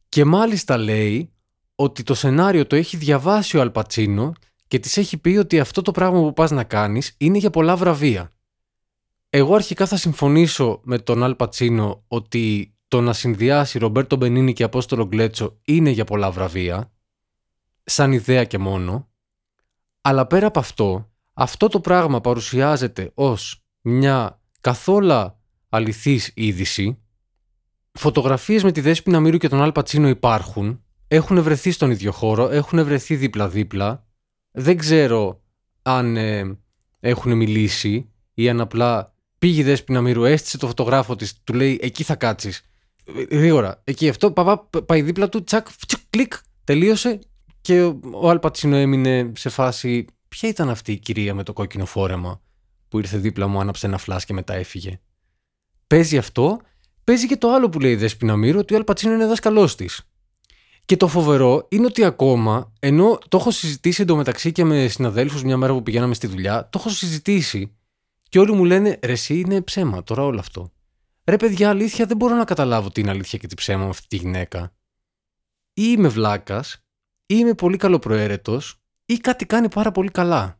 και 0.08 0.24
μάλιστα 0.24 0.76
λέει 0.76 1.32
ότι 1.74 2.02
το 2.02 2.14
σενάριο 2.14 2.66
το 2.66 2.76
έχει 2.76 2.96
διαβάσει 2.96 3.56
ο 3.56 3.60
Αλπατσίνο 3.60 4.32
και 4.68 4.78
της 4.78 4.96
έχει 4.96 5.16
πει 5.16 5.36
ότι 5.36 5.60
αυτό 5.60 5.82
το 5.82 5.90
πράγμα 5.90 6.20
που 6.20 6.32
πας 6.32 6.50
να 6.50 6.64
κάνεις 6.64 7.14
είναι 7.18 7.38
για 7.38 7.50
πολλά 7.50 7.76
βραβεία. 7.76 8.32
Εγώ 9.30 9.54
αρχικά 9.54 9.86
θα 9.86 9.96
συμφωνήσω 9.96 10.80
με 10.84 10.98
τον 10.98 11.22
Αλπατσίνο 11.22 12.04
ότι 12.08 12.74
το 12.88 13.00
να 13.00 13.12
συνδυάσει 13.12 13.78
Ρομπέρτο 13.78 14.16
Μπενίνι 14.16 14.52
και 14.52 14.62
Απόστολο 14.62 15.06
Γκλέτσο 15.06 15.58
είναι 15.64 15.90
για 15.90 16.04
πολλά 16.04 16.30
βραβεία, 16.30 16.93
σαν 17.84 18.12
ιδέα 18.12 18.44
και 18.44 18.58
μόνο, 18.58 19.08
αλλά 20.00 20.26
πέρα 20.26 20.46
από 20.46 20.58
αυτό, 20.58 21.10
αυτό 21.32 21.68
το 21.68 21.80
πράγμα 21.80 22.20
παρουσιάζεται 22.20 23.10
ως 23.14 23.64
μια 23.80 24.40
καθόλου 24.60 25.38
αληθής 25.68 26.32
είδηση 26.34 27.04
Φωτογραφίες 27.98 28.62
με 28.62 28.72
τη 28.72 28.80
Δέσποινα 28.80 29.20
Μύρου 29.20 29.36
και 29.36 29.48
τον 29.48 29.62
Αλ 29.62 29.72
Πατσίνο 29.72 30.08
υπάρχουν. 30.08 30.84
Έχουν 31.08 31.42
βρεθεί 31.42 31.70
στον 31.70 31.90
ίδιο 31.90 32.12
χώρο, 32.12 32.48
έχουν 32.50 32.84
βρεθεί 32.84 33.16
δίπλα-δίπλα. 33.16 34.06
Δεν 34.50 34.76
ξέρω 34.76 35.42
αν 35.82 36.16
ε, 36.16 36.58
έχουν 37.00 37.36
μιλήσει 37.36 38.12
ή 38.34 38.48
αν 38.48 38.60
απλά 38.60 39.14
πήγε 39.38 39.60
η 39.60 39.64
Δέσποινα 39.64 40.00
Μύρου, 40.00 40.24
έστησε 40.24 40.58
το 40.58 40.66
φωτογράφο 40.66 41.16
της, 41.16 41.42
του 41.44 41.54
λέει 41.54 41.78
εκεί 41.82 42.02
θα 42.02 42.16
κάτσεις. 42.16 42.62
Γρήγορα. 43.30 43.80
Εκεί 43.84 44.08
αυτό 44.08 44.32
παπά, 44.32 44.82
πάει 44.82 45.02
δίπλα 45.02 45.28
του, 45.28 45.44
τσακ, 45.44 45.66
τσικ, 45.86 46.00
κλικ, 46.10 46.32
τελείωσε 46.64 47.18
και 47.64 47.82
ο 48.12 48.30
Αλ 48.30 48.38
Πατσίνο 48.38 48.76
έμεινε 48.76 49.32
σε 49.36 49.48
φάση. 49.48 50.04
Ποια 50.28 50.48
ήταν 50.48 50.70
αυτή 50.70 50.92
η 50.92 50.98
κυρία 50.98 51.34
με 51.34 51.42
το 51.42 51.52
κόκκινο 51.52 51.86
φόρεμα 51.86 52.42
που 52.88 52.98
ήρθε 52.98 53.18
δίπλα 53.18 53.46
μου, 53.46 53.60
άναψε 53.60 53.86
ένα 53.86 53.98
φλάσ 53.98 54.24
και 54.24 54.32
μετά 54.32 54.54
έφυγε; 54.54 55.00
Παίζει 55.86 56.18
αυτό 56.18 56.60
παίζει 57.04 57.26
και 57.26 57.36
το 57.36 57.52
άλλο 57.52 57.68
που 57.68 57.80
λέει 57.80 57.92
η 57.92 57.96
Δέσποινα 57.96 58.36
Μύρου, 58.36 58.58
ότι 58.58 58.74
ο 58.74 58.76
Αλπατσίνο 58.76 59.14
είναι 59.14 59.26
δάσκαλό 59.26 59.74
της. 59.74 60.02
Και 60.84 60.96
το 60.96 61.08
φοβερό 61.08 61.66
είναι 61.70 61.86
ότι 61.86 62.04
ακόμα, 62.04 62.72
ενώ 62.80 63.18
το 63.28 63.36
έχω 63.36 63.50
συζητήσει 63.50 64.02
εντωμεταξύ 64.02 64.52
και 64.52 64.64
με 64.64 64.88
συναδέλφους 64.88 65.42
μια 65.42 65.56
μέρα 65.56 65.72
που 65.72 65.82
πηγαίναμε 65.82 66.14
στη 66.14 66.26
δουλειά, 66.26 66.68
το 66.72 66.78
έχω 66.78 66.88
συζητήσει 66.88 67.76
και 68.28 68.38
όλοι 68.38 68.52
μου 68.52 68.64
λένε 68.64 68.98
ρε, 69.02 69.12
εσύ 69.12 69.38
είναι 69.38 69.62
ψέμα 69.62 70.02
τώρα 70.02 70.24
όλο 70.24 70.38
αυτό. 70.38 70.72
Ρε, 71.24 71.36
παιδιά, 71.36 71.68
αλήθεια 71.68 72.06
δεν 72.06 72.16
μπορώ 72.16 72.34
να 72.34 72.44
καταλάβω 72.44 72.90
τι 72.90 73.00
είναι 73.00 73.10
αλήθεια 73.10 73.38
και 73.38 73.46
τι 73.46 73.54
ψέμα 73.54 73.82
με 73.82 73.88
αυτή 73.88 74.06
τη 74.06 74.16
γυναίκα. 74.16 74.74
Ή 75.74 75.82
είμαι 75.96 76.08
βλάκας, 76.08 76.83
ή 77.26 77.34
είμαι 77.38 77.54
πολύ 77.54 77.76
καλοπροαίρετος, 77.76 78.80
ή 79.06 79.16
κάτι 79.16 79.46
κάνει 79.46 79.68
πάρα 79.68 79.92
πολύ 79.92 80.10
καλά. 80.10 80.58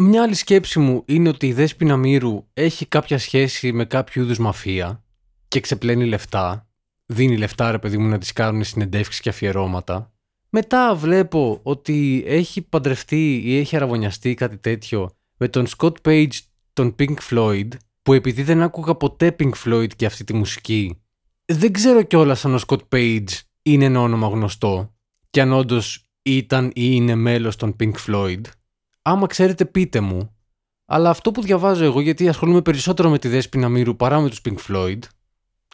Μια 0.00 0.22
άλλη 0.22 0.34
σκέψη 0.34 0.78
μου 0.78 1.02
είναι 1.06 1.28
ότι 1.28 1.46
η 1.46 1.52
Δέσποινα 1.52 1.96
Μύρου 1.96 2.44
έχει 2.52 2.86
κάποια 2.86 3.18
σχέση 3.18 3.72
με 3.72 3.84
κάποιο 3.84 4.22
είδους 4.22 4.38
μαφία 4.38 5.04
και 5.48 5.60
ξεπλένει 5.60 6.04
λεφτά, 6.06 6.68
δίνει 7.06 7.36
λεφτά 7.36 7.70
ρε 7.70 7.78
παιδί 7.78 7.98
μου 7.98 8.08
να 8.08 8.18
τις 8.18 8.32
κάνουν 8.32 8.64
συνεντεύξεις 8.64 9.20
και 9.20 9.28
αφιερώματα. 9.28 10.12
Μετά 10.48 10.94
βλέπω 10.94 11.60
ότι 11.62 12.24
έχει 12.26 12.62
παντρευτεί 12.62 13.42
ή 13.44 13.58
έχει 13.58 13.76
αραβωνιαστεί 13.76 14.34
κάτι 14.34 14.56
τέτοιο 14.56 15.10
με 15.36 15.48
τον 15.48 15.66
Scott 15.76 15.94
Page 16.04 16.32
τον 16.72 16.94
Pink 16.98 17.16
Floyd 17.30 17.68
που 18.02 18.12
επειδή 18.12 18.42
δεν 18.42 18.62
άκουγα 18.62 18.94
ποτέ 18.94 19.36
Pink 19.38 19.52
Floyd 19.64 19.94
και 19.96 20.06
αυτή 20.06 20.24
τη 20.24 20.34
μουσική 20.34 21.02
δεν 21.44 21.72
ξέρω 21.72 22.02
κιόλας 22.02 22.44
αν 22.44 22.54
ο 22.54 22.58
Scott 22.66 22.80
Page 22.92 23.28
είναι 23.62 23.84
ένα 23.84 24.00
όνομα 24.00 24.28
γνωστό 24.28 24.93
και 25.34 25.40
αν 25.40 25.52
όντως 25.52 26.08
ήταν 26.22 26.66
ή 26.66 26.70
είναι 26.74 27.14
μέλος 27.14 27.56
των 27.56 27.76
Pink 27.80 27.92
Floyd. 28.06 28.40
Άμα 29.02 29.26
ξέρετε 29.26 29.64
πείτε 29.64 30.00
μου. 30.00 30.36
Αλλά 30.84 31.10
αυτό 31.10 31.30
που 31.30 31.42
διαβάζω 31.42 31.84
εγώ 31.84 32.00
γιατί 32.00 32.28
ασχολούμαι 32.28 32.62
περισσότερο 32.62 33.08
με 33.08 33.18
τη 33.18 33.28
Δέσποινα 33.28 33.68
Μύρου 33.68 33.96
παρά 33.96 34.20
με 34.20 34.28
τους 34.28 34.40
Pink 34.44 34.56
Floyd 34.68 34.98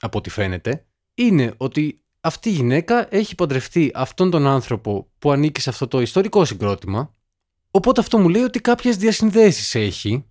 από 0.01 0.18
ό,τι 0.18 0.31
φαίνεται, 0.31 0.87
είναι 1.14 1.55
ότι 1.57 2.05
αυτή 2.20 2.49
η 2.49 2.53
γυναίκα 2.53 3.14
έχει 3.14 3.35
παντρευτεί 3.35 3.90
αυτόν 3.94 4.31
τον 4.31 4.46
άνθρωπο 4.46 5.11
που 5.18 5.33
ανήκει 5.33 5.61
σε 5.61 5.70
αυτό 5.70 5.88
το 5.88 6.01
ιστορικό 6.01 6.44
συγκρότημα. 6.44 7.14
Οπότε 7.70 8.01
αυτό 8.01 8.18
μου 8.18 8.29
λέει 8.29 8.42
ότι 8.42 8.61
κάποιες 8.61 8.96
διασυνδέσεις 8.96 9.75
έχει. 9.75 10.25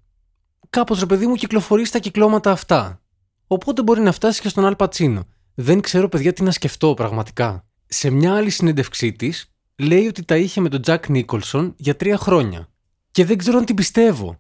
Κάπως 0.70 1.00
ρε 1.00 1.06
παιδί 1.06 1.28
μου 1.28 1.36
κυκλοφορεί 1.36 1.86
στα 1.86 2.00
κυκλώματα 2.00 2.52
αυτά. 2.52 3.02
Οπότε 3.48 3.84
μπορεί 3.84 4.02
να 4.02 4.12
φτάσει 4.12 4.42
και 4.42 4.50
στον 4.50 4.66
Αλ 4.66 4.76
Πατσίνο. 4.76 5.24
Δεν 5.54 5.82
ξέρω 5.82 6.10
παιδιά 6.10 6.34
τι 6.34 6.44
να 6.44 6.52
σκεφτώ 6.52 6.94
πραγματικά. 6.94 7.69
Σε 7.92 8.10
μια 8.10 8.36
άλλη 8.36 8.50
συνέντευξή 8.50 9.12
της, 9.12 9.54
λέει 9.76 10.08
ότι 10.08 10.26
τα 10.26 10.38
είχε 10.38 10.62
με 10.62 10.70
τον 10.70 10.82
Τζακ 10.82 11.10
Νίκολσον 11.10 11.74
για 11.78 11.96
τρία 11.96 12.18
χρόνια. 12.18 12.70
Και 13.12 13.26
δεν 13.26 13.38
ξέρω 13.38 13.58
αν 13.58 13.66
την 13.66 13.76
πιστεύω. 13.76 14.40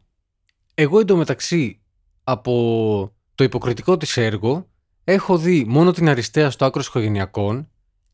Εγώ 0.74 1.00
εντωμεταξύ 1.00 1.82
από 2.24 3.14
το 3.36 3.44
υποκριτικό 3.44 3.98
της 3.98 4.18
έργο 4.18 4.68
έχω 5.04 5.38
δει 5.38 5.66
μόνο 5.68 5.92
την 5.92 6.10
αριστεία 6.10 6.50
στο 6.50 6.66
άκρος 6.66 6.88
οικογενειακών 6.88 7.70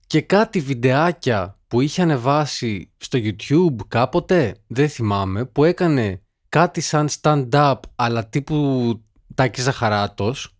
και 0.08 0.22
κάτι 0.22 0.60
βιντεάκια 0.60 1.60
που 1.68 1.82
είχε 1.82 2.02
ανεβάσει 2.02 2.92
στο 2.98 3.20
YouTube 3.22 3.76
κάποτε, 3.88 4.56
δεν 4.68 4.90
θυμάμαι, 4.90 5.46
που 5.46 5.64
έκανε 5.64 6.22
κάτι 6.50 6.82
σαν 6.82 7.10
stand-up 7.22 7.80
αλλά 7.96 8.28
τύπου 8.28 9.00
Τάκης 9.36 9.64
Ζαχαράτος 9.64 10.58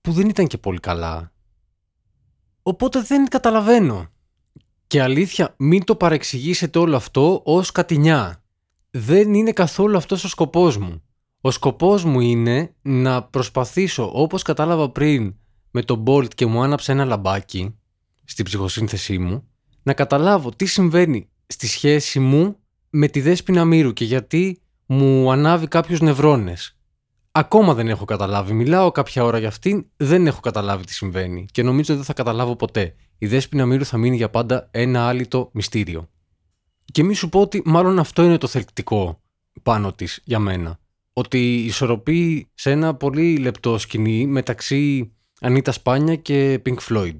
που 0.00 0.12
δεν 0.12 0.28
ήταν 0.28 0.46
και 0.46 0.58
πολύ 0.58 0.80
καλά. 0.80 1.31
Οπότε 2.62 3.00
δεν 3.00 3.28
καταλαβαίνω. 3.28 4.06
Και 4.86 5.02
αλήθεια, 5.02 5.54
μην 5.58 5.84
το 5.84 5.96
παρεξηγήσετε 5.96 6.78
όλο 6.78 6.96
αυτό 6.96 7.42
ως 7.44 7.72
κατηνιά. 7.72 8.42
Δεν 8.90 9.34
είναι 9.34 9.52
καθόλου 9.52 9.96
αυτός 9.96 10.24
ο 10.24 10.28
σκοπός 10.28 10.76
μου. 10.76 11.02
Ο 11.40 11.50
σκοπός 11.50 12.04
μου 12.04 12.20
είναι 12.20 12.74
να 12.82 13.22
προσπαθήσω, 13.22 14.10
όπως 14.14 14.42
κατάλαβα 14.42 14.90
πριν 14.90 15.34
με 15.70 15.82
τον 15.82 16.04
Bolt 16.06 16.34
και 16.34 16.46
μου 16.46 16.62
άναψε 16.62 16.92
ένα 16.92 17.04
λαμπάκι 17.04 17.74
στην 18.24 18.44
ψυχοσύνθεσή 18.44 19.18
μου, 19.18 19.48
να 19.82 19.92
καταλάβω 19.92 20.50
τι 20.50 20.66
συμβαίνει 20.66 21.28
στη 21.46 21.66
σχέση 21.66 22.20
μου 22.20 22.56
με 22.90 23.08
τη 23.08 23.20
δέσποινα 23.20 23.64
μύρου 23.64 23.92
και 23.92 24.04
γιατί 24.04 24.60
μου 24.86 25.32
ανάβει 25.32 25.68
κάποιους 25.68 26.00
νευρώνες. 26.00 26.76
Ακόμα 27.34 27.74
δεν 27.74 27.88
έχω 27.88 28.04
καταλάβει. 28.04 28.52
Μιλάω 28.52 28.90
κάποια 28.90 29.24
ώρα 29.24 29.38
για 29.38 29.48
αυτήν, 29.48 29.86
δεν 29.96 30.26
έχω 30.26 30.40
καταλάβει 30.40 30.84
τι 30.84 30.92
συμβαίνει 30.92 31.46
και 31.52 31.62
νομίζω 31.62 31.94
δεν 31.94 32.04
θα 32.04 32.12
καταλάβω 32.12 32.56
ποτέ. 32.56 32.94
Η 33.18 33.26
δέσποινα 33.26 33.66
μύρου 33.66 33.84
θα 33.84 33.96
μείνει 33.96 34.16
για 34.16 34.30
πάντα 34.30 34.68
ένα 34.70 35.08
άλυτο 35.08 35.50
μυστήριο. 35.52 36.08
Και 36.84 37.02
μη 37.02 37.14
σου 37.14 37.28
πω 37.28 37.40
ότι 37.40 37.62
μάλλον 37.64 37.98
αυτό 37.98 38.24
είναι 38.24 38.38
το 38.38 38.46
θελκτικό 38.46 39.22
πάνω 39.62 39.92
της 39.92 40.20
για 40.24 40.38
μένα. 40.38 40.78
Ότι 41.12 41.54
ισορροπεί 41.54 42.50
σε 42.54 42.70
ένα 42.70 42.94
πολύ 42.94 43.36
λεπτό 43.36 43.78
σκηνή 43.78 44.26
μεταξύ 44.26 45.12
Ανίτα 45.40 45.72
Σπάνια 45.72 46.16
και 46.16 46.62
Pink 46.66 46.78
Floyd. 46.88 47.16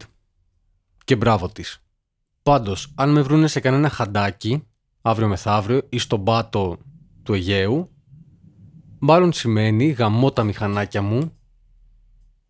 Και 1.05 1.17
μπράβο 1.17 1.49
της. 1.49 1.83
Πάντως, 2.43 2.93
αν 2.95 3.11
με 3.11 3.23
βρούνε 3.23 3.47
σε 3.47 3.61
κανένα 3.61 3.89
χαντάκι, 3.89 4.67
αύριο 5.03 5.29
μεθαύριο 5.29 5.81
ή 5.89 5.99
στον 5.99 6.25
πάτο 6.25 6.79
του 7.23 7.33
Αιγαίου, 7.33 7.92
μάλλον 9.05 9.33
σημαίνει 9.33 9.87
γαμώ 9.87 10.33
τα 10.33 10.43
μηχανάκια 10.43 11.03
μου, 11.03 11.33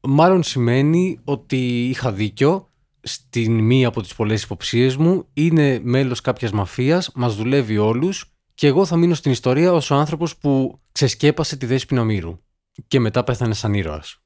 μάλλον 0.01 0.43
σημαίνει 0.43 1.19
ότι 1.25 1.89
είχα 1.89 2.13
δίκιο 2.13 2.69
στην 3.03 3.59
μία 3.59 3.89
από 3.89 4.03
τις 4.03 4.15
πολλές 4.15 4.43
υποψίες 4.43 4.97
μου, 4.97 5.27
είναι 5.33 5.81
μέλος 5.83 6.21
κάποιας 6.21 6.53
μαφίας, 6.53 7.11
μας 7.15 7.37
δουλεύει 7.37 7.79
όλους 7.79 8.33
και 8.55 8.67
εγώ 8.67 8.85
θα 8.85 8.97
μείνω 8.97 9.15
στην 9.15 9.31
ιστορία 9.31 9.73
ως 9.73 9.91
ο 9.91 9.95
άνθρωπος 9.95 10.37
που 10.37 10.81
ξεσκέπασε 10.93 11.57
τη 11.57 11.67
δέσποινα 11.67 12.05
μύρου 12.05 12.39
και 12.87 13.01
μετά 13.01 13.25
πέθανε 13.25 13.55
σαν 13.55 13.75
ήρωας. 13.75 14.22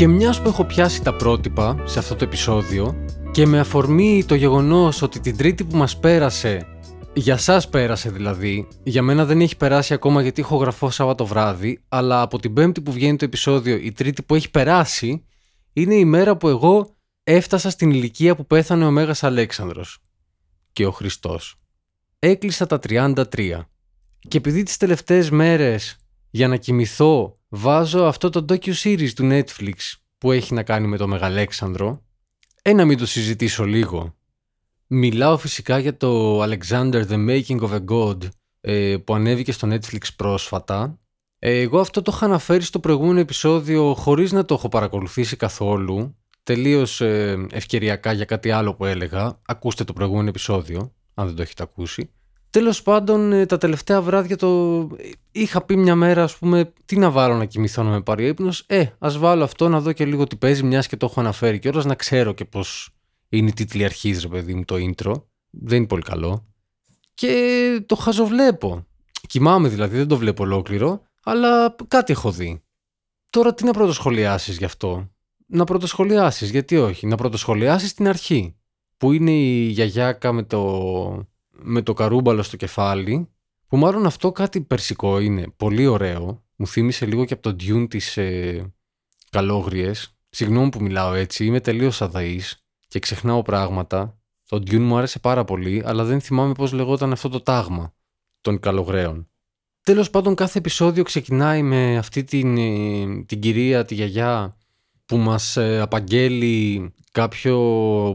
Και 0.00 0.08
μιας 0.08 0.42
που 0.42 0.48
έχω 0.48 0.64
πιάσει 0.64 1.02
τα 1.02 1.16
πρότυπα 1.16 1.82
σε 1.84 1.98
αυτό 1.98 2.16
το 2.16 2.24
επεισόδιο 2.24 3.04
και 3.30 3.46
με 3.46 3.58
αφορμή 3.58 4.24
το 4.24 4.34
γεγονός 4.34 5.02
ότι 5.02 5.20
την 5.20 5.36
τρίτη 5.36 5.64
που 5.64 5.76
μας 5.76 5.98
πέρασε, 5.98 6.66
για 7.14 7.36
σας 7.36 7.68
πέρασε 7.68 8.10
δηλαδή, 8.10 8.68
για 8.82 9.02
μένα 9.02 9.24
δεν 9.24 9.40
έχει 9.40 9.56
περάσει 9.56 9.94
ακόμα 9.94 10.22
γιατί 10.22 10.40
έχω 10.40 10.56
γραφώ 10.56 10.90
Σάββατο 10.90 11.26
βράδυ, 11.26 11.84
αλλά 11.88 12.22
από 12.22 12.38
την 12.38 12.52
πέμπτη 12.52 12.80
που 12.80 12.92
βγαίνει 12.92 13.16
το 13.16 13.24
επεισόδιο, 13.24 13.76
η 13.76 13.92
τρίτη 13.92 14.22
που 14.22 14.34
έχει 14.34 14.50
περάσει, 14.50 15.24
είναι 15.72 15.94
η 15.94 16.04
μέρα 16.04 16.36
που 16.36 16.48
εγώ 16.48 16.96
έφτασα 17.24 17.70
στην 17.70 17.90
ηλικία 17.90 18.36
που 18.36 18.46
πέθανε 18.46 18.84
ο 18.84 18.90
Μέγας 18.90 19.22
Αλέξανδρος 19.22 19.98
και 20.72 20.86
ο 20.86 20.90
Χριστός. 20.90 21.60
Έκλεισα 22.18 22.66
τα 22.66 22.78
33 22.78 23.24
και 24.28 24.36
επειδή 24.36 24.62
τις 24.62 24.76
τελευταίες 24.76 25.30
μέρες 25.30 25.96
για 26.30 26.48
να 26.48 26.56
κοιμηθώ 26.56 27.39
βάζω 27.50 28.04
αυτό 28.04 28.30
το 28.30 28.44
docu-series 28.48 29.12
του 29.14 29.28
Netflix 29.30 29.74
που 30.18 30.32
έχει 30.32 30.54
να 30.54 30.62
κάνει 30.62 30.86
με 30.86 30.96
το 30.96 31.06
Μεγαλέξανδρο. 31.06 32.02
Ένα 32.62 32.84
μην 32.84 32.98
το 32.98 33.06
συζητήσω 33.06 33.64
λίγο. 33.64 34.14
Μιλάω 34.86 35.38
φυσικά 35.38 35.78
για 35.78 35.96
το 35.96 36.42
Alexander 36.42 37.06
The 37.08 37.28
Making 37.28 37.60
of 37.60 37.70
a 37.70 37.84
God 37.84 38.28
ε, 38.60 38.96
που 39.04 39.14
ανέβηκε 39.14 39.52
στο 39.52 39.68
Netflix 39.70 40.02
πρόσφατα. 40.16 40.98
Ε, 41.38 41.60
εγώ 41.60 41.80
αυτό 41.80 42.02
το 42.02 42.12
είχα 42.14 42.24
αναφέρει 42.24 42.62
στο 42.62 42.80
προηγούμενο 42.80 43.20
επεισόδιο 43.20 43.94
χωρίς 43.94 44.32
να 44.32 44.44
το 44.44 44.54
έχω 44.54 44.68
παρακολουθήσει 44.68 45.36
καθόλου. 45.36 46.16
Τελείως 46.42 47.00
ε, 47.00 47.46
ευκαιριακά 47.50 48.12
για 48.12 48.24
κάτι 48.24 48.50
άλλο 48.50 48.74
που 48.74 48.84
έλεγα. 48.84 49.40
Ακούστε 49.46 49.84
το 49.84 49.92
προηγούμενο 49.92 50.28
επεισόδιο, 50.28 50.94
αν 51.14 51.26
δεν 51.26 51.36
το 51.36 51.42
έχετε 51.42 51.62
ακούσει. 51.62 52.10
Τέλος 52.50 52.82
πάντων, 52.82 53.32
ε, 53.32 53.46
τα 53.46 53.58
τελευταία 53.58 54.02
βράδια 54.02 54.36
το 54.36 54.88
είχα 55.32 55.64
πει 55.64 55.76
μια 55.76 55.94
μέρα, 55.94 56.22
ας 56.22 56.36
πούμε, 56.36 56.72
τι 56.84 56.96
να 56.96 57.10
βάλω 57.10 57.34
να 57.34 57.44
κοιμηθώ 57.44 57.82
να 57.82 57.90
με 57.90 58.02
πάρει 58.02 58.26
ύπνος. 58.26 58.64
Ε, 58.66 58.86
ας 58.98 59.18
βάλω 59.18 59.44
αυτό 59.44 59.68
να 59.68 59.80
δω 59.80 59.92
και 59.92 60.04
λίγο 60.04 60.26
τι 60.26 60.36
παίζει, 60.36 60.62
μιας 60.62 60.86
και 60.86 60.96
το 60.96 61.06
έχω 61.06 61.20
αναφέρει 61.20 61.58
και 61.58 61.68
ώρας 61.68 61.84
να 61.84 61.94
ξέρω 61.94 62.32
και 62.32 62.44
πώς 62.44 62.90
είναι 63.28 63.48
η 63.48 63.52
τίτλη 63.52 63.84
αρχής, 63.84 64.22
ρε 64.22 64.28
παιδί 64.28 64.54
μου, 64.54 64.64
το 64.64 64.74
intro. 64.74 65.22
Δεν 65.50 65.78
είναι 65.78 65.86
πολύ 65.86 66.02
καλό. 66.02 66.46
Και 67.14 67.82
το 67.86 67.94
χαζοβλέπω. 67.94 68.86
Κοιμάμαι 69.26 69.68
δηλαδή, 69.68 69.96
δεν 69.96 70.08
το 70.08 70.16
βλέπω 70.16 70.42
ολόκληρο, 70.42 71.02
αλλά 71.22 71.76
κάτι 71.88 72.12
έχω 72.12 72.30
δει. 72.30 72.62
Τώρα 73.30 73.54
τι 73.54 73.64
να 73.64 73.72
πρωτοσχολιάσεις 73.72 74.56
γι' 74.56 74.64
αυτό; 74.64 75.10
Να 75.46 75.64
πρωτοσχολιάσεις, 75.64 76.50
γιατί 76.50 76.76
όχι; 76.76 77.06
Να 77.06 77.16
πρωτοσχολιάσεις 77.16 77.94
την 77.94 78.08
αρχή. 78.08 78.54
Που 78.96 79.12
είναι 79.12 79.30
η 79.30 79.62
γιαγιάκα 79.62 80.32
με 80.32 80.42
το 80.42 81.29
με 81.62 81.82
το 81.82 81.92
καρούμπαλο 81.92 82.42
στο 82.42 82.56
κεφάλι, 82.56 83.28
που 83.66 83.76
μάλλον 83.76 84.06
αυτό 84.06 84.32
κάτι 84.32 84.60
περσικό 84.60 85.18
είναι, 85.18 85.46
πολύ 85.56 85.86
ωραίο. 85.86 86.44
Μου 86.56 86.66
θύμισε 86.66 87.06
λίγο 87.06 87.24
και 87.24 87.32
από 87.34 87.42
το 87.42 87.56
Dune 87.60 87.86
της 87.90 88.16
ε, 88.16 88.72
Καλόγριες. 89.30 90.16
Συγγνώμη 90.30 90.68
που 90.68 90.82
μιλάω 90.82 91.14
έτσι, 91.14 91.44
είμαι 91.44 91.60
τελείως 91.60 92.02
αδαής 92.02 92.64
και 92.88 92.98
ξεχνάω 92.98 93.42
πράγματα. 93.42 94.18
Το 94.48 94.56
Dune 94.56 94.78
μου 94.78 94.96
άρεσε 94.96 95.18
πάρα 95.18 95.44
πολύ, 95.44 95.82
αλλά 95.84 96.04
δεν 96.04 96.20
θυμάμαι 96.20 96.52
πώς 96.52 96.72
λεγόταν 96.72 97.12
αυτό 97.12 97.28
το 97.28 97.40
τάγμα 97.40 97.94
των 98.40 98.60
καλογραίων. 98.60 99.28
Τέλος 99.82 100.10
πάντων 100.10 100.34
κάθε 100.34 100.58
επεισόδιο 100.58 101.02
ξεκινάει 101.02 101.62
με 101.62 101.96
αυτή 101.96 102.24
την, 102.24 102.56
ε, 102.56 103.24
την 103.24 103.40
κυρία, 103.40 103.84
τη 103.84 103.94
γιαγιά 103.94 104.56
που 105.06 105.16
μας 105.16 105.56
ε, 105.56 105.80
απαγγέλει 105.80 106.92
κάποιο 107.12 107.58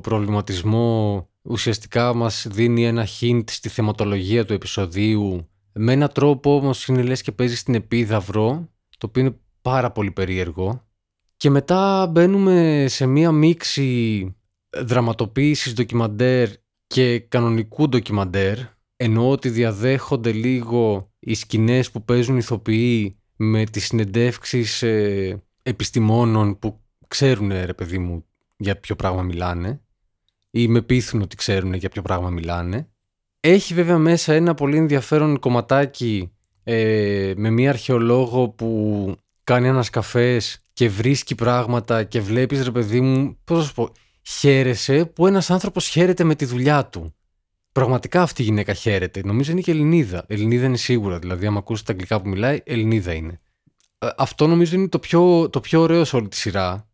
προβληματισμό 0.03 1.29
ουσιαστικά 1.45 2.13
μας 2.13 2.47
δίνει 2.49 2.85
ένα 2.85 3.07
hint 3.19 3.43
στη 3.49 3.69
θεματολογία 3.69 4.45
του 4.45 4.53
επεισοδίου. 4.53 5.49
Με 5.73 5.93
έναν 5.93 6.11
τρόπο 6.13 6.55
όμως 6.55 6.87
είναι 6.87 7.01
λες 7.01 7.21
και 7.21 7.31
παίζει 7.31 7.55
στην 7.55 7.75
επίδαυρο 7.75 8.69
το 8.97 9.07
οποίο 9.07 9.21
είναι 9.21 9.35
πάρα 9.61 9.91
πολύ 9.91 10.11
περίεργο. 10.11 10.87
Και 11.37 11.49
μετά 11.49 12.07
μπαίνουμε 12.07 12.85
σε 12.87 13.05
μία 13.05 13.31
μίξη 13.31 14.35
δραματοποίησης 14.77 15.73
ντοκιμαντέρ 15.73 16.49
και 16.87 17.19
κανονικού 17.19 17.89
ντοκιμαντέρ 17.89 18.57
ενώ 18.95 19.29
ότι 19.29 19.49
διαδέχονται 19.49 20.31
λίγο 20.31 21.11
οι 21.19 21.33
σκηνές 21.33 21.91
που 21.91 22.03
παίζουν 22.03 22.37
ηθοποιοί 22.37 23.19
με 23.35 23.63
τις 23.63 23.85
συνεντεύξεις 23.85 24.83
ε, 24.83 25.43
επιστημόνων 25.63 26.59
που 26.59 26.79
ξέρουν 27.07 27.49
ρε 27.49 27.73
παιδί 27.73 27.97
μου 27.97 28.25
για 28.57 28.79
ποιο 28.79 28.95
πράγμα 28.95 29.21
μιλάνε 29.21 29.84
ή 30.55 30.67
με 30.67 30.81
πείθουν 30.81 31.21
ότι 31.21 31.35
ξέρουν 31.35 31.73
για 31.73 31.89
ποιο 31.89 32.01
πράγμα 32.01 32.29
μιλάνε. 32.29 32.89
Έχει 33.39 33.73
βέβαια 33.73 33.97
μέσα 33.97 34.33
ένα 34.33 34.53
πολύ 34.53 34.77
ενδιαφέρον 34.77 35.39
κομματάκι 35.39 36.31
ε, 36.63 37.33
με 37.35 37.49
μία 37.49 37.69
αρχαιολόγο 37.69 38.49
που 38.49 39.11
κάνει 39.43 39.67
ένα 39.67 39.85
καφές 39.91 40.65
και 40.73 40.89
βρίσκει 40.89 41.35
πράγματα 41.35 42.03
και 42.03 42.21
βλέπεις 42.21 42.63
ρε 42.63 42.71
παιδί 42.71 43.01
μου, 43.01 43.37
πώς 43.43 43.57
να 43.57 43.63
σου 43.63 43.73
πω, 43.73 43.91
χαίρεσαι 44.21 45.05
που 45.05 45.27
ένας 45.27 45.49
άνθρωπος 45.49 45.87
χαίρεται 45.87 46.23
με 46.23 46.35
τη 46.35 46.45
δουλειά 46.45 46.85
του. 46.85 47.13
Πραγματικά 47.71 48.21
αυτή 48.21 48.41
η 48.41 48.45
γυναίκα 48.45 48.73
χαίρεται. 48.73 49.21
Νομίζω 49.25 49.51
είναι 49.51 49.61
και 49.61 49.71
Ελληνίδα. 49.71 50.25
Ελληνίδα 50.27 50.65
είναι 50.65 50.77
σίγουρα. 50.77 51.19
Δηλαδή, 51.19 51.45
άμα 51.45 51.57
ακούσεις 51.57 51.83
τα 51.83 51.91
αγγλικά 51.91 52.21
που 52.21 52.29
μιλάει, 52.29 52.61
Ελληνίδα 52.63 53.13
είναι. 53.13 53.39
Ε, 53.99 54.07
αυτό 54.17 54.47
νομίζω 54.47 54.75
είναι 54.75 54.87
το 54.87 54.99
πιο, 54.99 55.49
το 55.49 55.59
πιο 55.59 55.81
ωραίο 55.81 56.03
σε 56.03 56.15
όλη 56.15 56.27
τη 56.27 56.35
σειρά. 56.35 56.87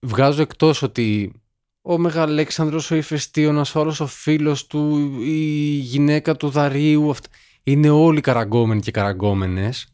Βγάζω 0.00 0.42
εκτός 0.42 0.82
ότι 0.82 1.32
ο 1.90 1.98
Μεγαλέξανδρος, 1.98 2.90
ο 2.90 2.94
Ηφαιστίωνας, 2.94 3.74
όλος 3.74 4.00
ο 4.00 4.06
φίλος 4.06 4.66
του, 4.66 5.10
η 5.20 5.74
γυναίκα 5.74 6.36
του 6.36 6.48
Δαρίου, 6.48 7.14
είναι 7.62 7.90
όλοι 7.90 8.20
καραγκόμενοι 8.20 8.80
και 8.80 8.90
καραγκόμενες. 8.90 9.86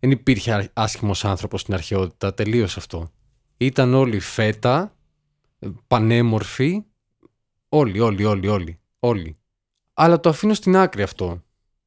Δεν 0.00 0.10
υπήρχε 0.10 0.70
άσχημος 0.72 1.24
άνθρωπος 1.24 1.60
στην 1.60 1.74
αρχαιότητα. 1.74 2.34
Τελείωσε 2.34 2.78
αυτό. 2.78 3.10
Ήταν 3.56 3.94
όλοι 3.94 4.18
φέτα, 4.18 4.96
πανέμορφοι. 5.86 6.84
Όλοι, 7.68 8.00
όλοι, 8.00 8.24
όλοι, 8.24 8.48
όλοι. 8.48 8.80
όλοι. 8.98 9.38
Αλλά 9.94 10.20
το 10.20 10.28
αφήνω 10.28 10.54
στην 10.54 10.76
άκρη 10.76 11.02
αυτό. 11.02 11.42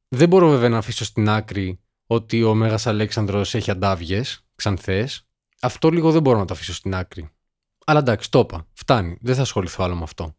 Δεν 0.08 0.28
μπορώ 0.28 0.48
βέβαια 0.48 0.68
να 0.68 0.78
αφήσω 0.78 1.04
στην 1.04 1.28
άκρη 1.28 1.80
ότι 2.06 2.42
ο 2.42 2.54
Μέγας 2.54 2.86
Αλέξανδρος 2.86 3.54
έχει 3.54 3.70
αντάβιες, 3.70 4.46
ξανθές. 4.54 5.28
Αυτό 5.60 5.90
λίγο 5.90 6.10
δεν 6.10 6.22
μπορώ 6.22 6.38
να 6.38 6.44
το 6.44 6.52
αφήσω 6.52 6.74
στην 6.74 6.94
άκρη. 6.94 7.30
Αλλά 7.86 7.98
εντάξει, 7.98 8.30
το 8.30 8.38
είπα. 8.38 8.66
Φτάνει. 8.72 9.18
Δεν 9.20 9.34
θα 9.34 9.42
ασχοληθώ 9.42 9.84
άλλο 9.84 9.94
με 9.94 10.02
αυτό. 10.02 10.34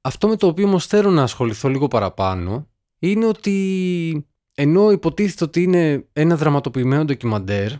Αυτό 0.00 0.28
με 0.28 0.36
το 0.36 0.46
οποίο 0.46 0.66
όμως 0.66 0.86
θέλω 0.86 1.10
να 1.10 1.22
ασχοληθώ 1.22 1.68
λίγο 1.68 1.88
παραπάνω 1.88 2.68
είναι 2.98 3.26
ότι 3.26 4.26
ενώ 4.54 4.90
υποτίθεται 4.90 5.44
ότι 5.44 5.62
είναι 5.62 6.06
ένα 6.12 6.36
δραματοποιημένο 6.36 7.04
ντοκιμαντέρ, 7.04 7.72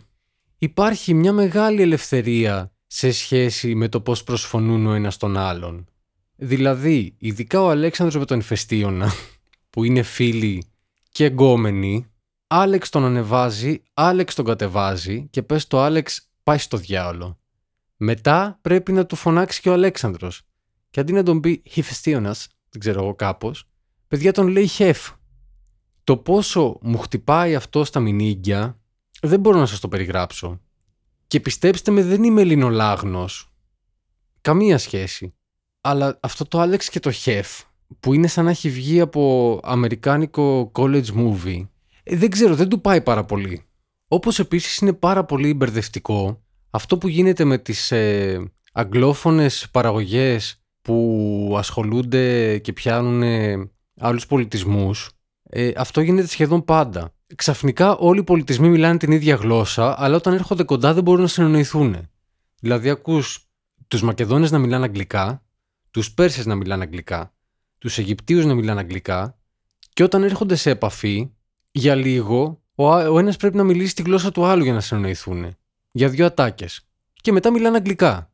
υπάρχει 0.57 1.13
μια 1.13 1.33
μεγάλη 1.33 1.81
ελευθερία 1.81 2.71
σε 2.87 3.11
σχέση 3.11 3.75
με 3.75 3.87
το 3.87 4.01
πώς 4.01 4.23
προσφωνούν 4.23 4.85
ο 4.87 4.93
ένας 4.93 5.17
τον 5.17 5.37
άλλον. 5.37 5.85
Δηλαδή, 6.35 7.15
ειδικά 7.17 7.61
ο 7.61 7.69
Αλέξανδρος 7.69 8.19
με 8.19 8.25
τον 8.25 8.39
Ηφαιστίωνα, 8.39 9.11
που 9.69 9.83
είναι 9.83 10.01
φίλοι 10.01 10.63
και 11.11 11.25
εγκόμενοι, 11.25 12.05
Άλεξ 12.47 12.89
τον 12.89 13.05
ανεβάζει, 13.05 13.83
Άλεξ 13.93 14.35
τον 14.35 14.45
κατεβάζει 14.45 15.27
και 15.29 15.41
πες 15.41 15.67
το 15.67 15.81
Άλεξ 15.81 16.29
πάει 16.43 16.57
στο 16.57 16.77
διάολο. 16.77 17.39
Μετά 18.01 18.59
πρέπει 18.61 18.91
να 18.91 19.05
του 19.05 19.15
φωνάξει 19.15 19.61
και 19.61 19.69
ο 19.69 19.73
Αλέξανδρος. 19.73 20.41
Και 20.89 20.99
αντί 20.99 21.13
να 21.13 21.23
τον 21.23 21.39
πει 21.39 21.61
Ηφαιστίωνας, 21.65 22.47
δεν 22.69 22.79
ξέρω 22.79 23.01
εγώ 23.01 23.15
κάπως, 23.15 23.69
παιδιά 24.07 24.33
τον 24.33 24.47
λέει 24.47 24.67
Χεφ. 24.67 25.11
Το 26.03 26.17
πόσο 26.17 26.77
μου 26.81 26.97
χτυπάει 26.97 27.55
αυτό 27.55 27.83
στα 27.83 27.99
μηνύγκια 27.99 28.79
δεν 29.21 29.39
μπορώ 29.39 29.59
να 29.59 29.65
σας 29.65 29.79
το 29.79 29.87
περιγράψω. 29.87 30.61
Και 31.27 31.39
πιστέψτε 31.39 31.91
με 31.91 32.03
δεν 32.03 32.23
είμαι 32.23 32.41
ελληνολάγνος. 32.41 33.53
Καμία 34.41 34.77
σχέση. 34.77 35.33
Αλλά 35.81 36.19
αυτό 36.21 36.45
το 36.45 36.59
Άλεξ 36.59 36.89
και 36.89 36.99
το 36.99 37.11
Χεφ 37.11 37.61
που 37.99 38.13
είναι 38.13 38.27
σαν 38.27 38.45
να 38.45 38.51
έχει 38.51 38.69
βγει 38.69 38.99
από 38.99 39.59
αμερικάνικο 39.63 40.71
college 40.75 41.07
movie 41.15 41.67
ε, 42.03 42.15
δεν 42.15 42.29
ξέρω, 42.29 42.55
δεν 42.55 42.69
του 42.69 42.81
πάει 42.81 43.01
πάρα 43.01 43.25
πολύ. 43.25 43.63
Όπως 44.07 44.39
επίσης 44.39 44.77
είναι 44.77 44.93
πάρα 44.93 45.25
πολύ 45.25 45.53
μπερδευτικό 45.53 46.43
αυτό 46.69 46.97
που 46.97 47.07
γίνεται 47.07 47.43
με 47.43 47.57
τις 47.57 47.91
ε, 47.91 48.51
αγγλόφωνες 48.73 49.67
παραγωγές 49.71 50.61
που 50.81 51.55
ασχολούνται 51.57 52.57
και 52.57 52.73
πιάνουν 52.73 53.21
ε, 53.21 53.69
άλλους 53.99 54.25
πολιτισμούς 54.25 55.09
ε, 55.51 55.71
αυτό 55.75 56.01
γίνεται 56.01 56.27
σχεδόν 56.27 56.65
πάντα. 56.65 57.13
Ξαφνικά 57.35 57.95
όλοι 57.95 58.19
οι 58.19 58.23
πολιτισμοί 58.23 58.69
μιλάνε 58.69 58.97
την 58.97 59.11
ίδια 59.11 59.35
γλώσσα, 59.35 60.03
αλλά 60.03 60.15
όταν 60.15 60.33
έρχονται 60.33 60.63
κοντά 60.63 60.93
δεν 60.93 61.03
μπορούν 61.03 61.21
να 61.21 61.27
συνεννοηθούν. 61.27 62.09
Δηλαδή, 62.59 62.89
ακούς 62.89 63.49
τους 63.87 64.01
Μακεδόνες 64.01 64.51
να 64.51 64.57
μιλάνε 64.57 64.85
αγγλικά, 64.85 65.43
τους 65.91 66.13
Πέρσες 66.13 66.45
να 66.45 66.55
μιλάνε 66.55 66.83
αγγλικά, 66.83 67.33
τους 67.77 67.97
Αιγυπτίους 67.97 68.45
να 68.45 68.53
μιλάνε 68.53 68.79
αγγλικά, 68.79 69.37
και 69.93 70.03
όταν 70.03 70.23
έρχονται 70.23 70.55
σε 70.55 70.69
επαφή, 70.69 71.31
για 71.71 71.95
λίγο, 71.95 72.61
ο, 72.75 72.85
ο 72.93 73.19
ένας 73.19 73.37
πρέπει 73.37 73.55
να 73.55 73.63
μιλήσει 73.63 73.95
τη 73.95 74.01
γλώσσα 74.01 74.31
του 74.31 74.45
άλλου 74.45 74.63
για 74.63 74.73
να 74.73 74.79
συνεννοηθούν. 74.79 75.57
Για 75.99 76.09
δύο 76.09 76.25
ατάκες. 76.25 76.81
Και 77.13 77.31
μετά 77.31 77.51
μιλάνε 77.51 77.77
αγγλικά. 77.77 78.31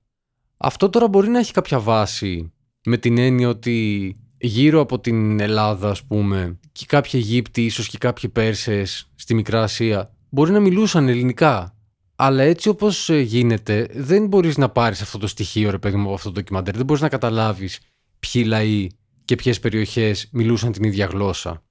Αυτό 0.58 0.90
τώρα 0.90 1.08
μπορεί 1.08 1.28
να 1.28 1.40
έχει 1.40 1.54
κάποια 1.54 1.80
βάση 1.80 2.54
με 2.86 2.98
την 2.98 3.18
έννοια 3.18 3.50
ότι 3.50 4.16
γύρω 4.38 4.80
από 4.80 5.00
την 5.00 5.40
Ελλάδα, 5.40 5.90
ας 5.90 6.04
πούμε, 6.04 6.60
και 6.72 6.86
κάποιοι 6.86 7.12
Αιγύπτιοι, 7.14 7.64
ίσως 7.68 7.90
και 7.90 7.98
κάποιοι 7.98 8.30
Πέρσες 8.30 9.12
στη 9.16 9.34
Μικρά 9.34 9.64
Ασία, 9.64 10.16
μπορεί 10.30 10.52
να 10.52 10.60
μιλούσαν 10.60 11.08
ελληνικά. 11.08 11.78
Αλλά 12.16 12.44
έτσι 12.44 12.70
όπως 12.70 13.10
ε, 13.10 13.20
γίνεται, 13.20 13.88
δεν 13.94 14.28
μπορείς 14.28 14.58
να 14.58 14.70
πάρεις 14.70 15.02
αυτό 15.02 15.18
το 15.18 15.28
στοιχείο, 15.28 15.72
ρε 15.72 15.78
παιδί 15.78 15.96
μου, 15.96 16.06
από 16.06 16.14
αυτό 16.14 16.32
το 16.32 16.40
ντοκιμαντέρ. 16.40 16.76
Δεν 16.76 16.86
μπορείς 16.86 17.02
να 17.02 17.10
καταλάβεις 17.10 17.80
ποιοι 18.20 18.44
λαοί 18.46 18.88
και 19.26 19.36
ποιες 19.36 19.60
περιοχές 19.60 20.30
μιλούσαν 20.32 20.72
την 20.72 20.84
ίδια 20.84 21.06
γλώσσα. 21.06 21.64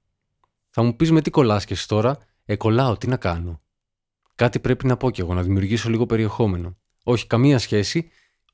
Θα 0.69 0.83
μου 0.83 0.95
πεις 0.95 1.11
με 1.11 1.21
τι 1.21 1.29
κολλάς 1.29 1.65
και 1.65 1.73
εσύ 1.73 1.87
τώρα, 1.87 2.17
Ε, 2.45 2.55
κολλάω, 2.55 2.97
τι 2.97 3.07
να 3.07 3.17
κάνω. 3.17 3.59
Κάτι 4.35 4.59
πρέπει 4.59 4.87
να 4.87 4.97
πω 4.97 5.11
κι 5.11 5.21
εγώ, 5.21 5.33
να 5.33 5.41
δημιουργήσω 5.41 5.89
λίγο 5.89 6.05
περιεχόμενο. 6.05 6.77
Όχι, 7.03 7.27
καμία 7.27 7.59
σχέση. 7.59 8.09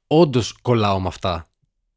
Όντως 0.08 0.58
κολλάω 0.62 1.00
με 1.00 1.08
αυτά. 1.08 1.46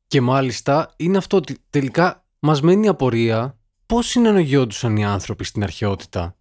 Και 0.07 0.21
μάλιστα 0.21 0.93
είναι 0.97 1.17
αυτό 1.17 1.37
ότι 1.37 1.57
τελικά 1.71 2.27
μας 2.39 2.61
μένει 2.61 2.85
η 2.85 2.89
απορία 2.89 3.59
πώς 3.87 4.07
συνανογιόντουσαν 4.07 4.97
οι 4.97 5.05
άνθρωποι 5.05 5.45
στην 5.45 5.63
αρχαιότητα. 5.63 6.37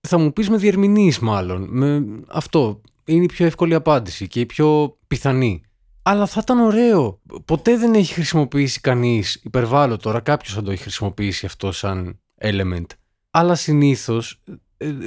Θα 0.00 0.18
μου 0.18 0.32
πεις 0.32 0.50
με 0.50 0.56
διερμηνείς, 0.56 1.18
μάλλον. 1.18 1.66
Με 1.70 2.04
αυτό. 2.28 2.80
Είναι 3.04 3.24
η 3.24 3.26
πιο 3.26 3.46
εύκολη 3.46 3.74
απάντηση 3.74 4.28
και 4.28 4.40
η 4.40 4.46
πιο 4.46 4.98
πιθανή. 5.06 5.62
Αλλά 6.02 6.26
θα 6.26 6.40
ήταν 6.42 6.58
ωραίο. 6.58 7.20
Ποτέ 7.44 7.76
δεν 7.76 7.94
έχει 7.94 8.12
χρησιμοποιήσει 8.12 8.80
κανείς, 8.80 9.40
υπερβάλλω 9.44 9.96
τώρα, 9.96 10.20
κάποιος 10.20 10.54
θα 10.54 10.62
το 10.62 10.70
έχει 10.70 10.82
χρησιμοποιήσει 10.82 11.46
αυτό 11.46 11.72
σαν 11.72 12.20
element. 12.40 12.86
Αλλά 13.30 13.54
συνήθως 13.54 14.42
ε, 14.44 14.52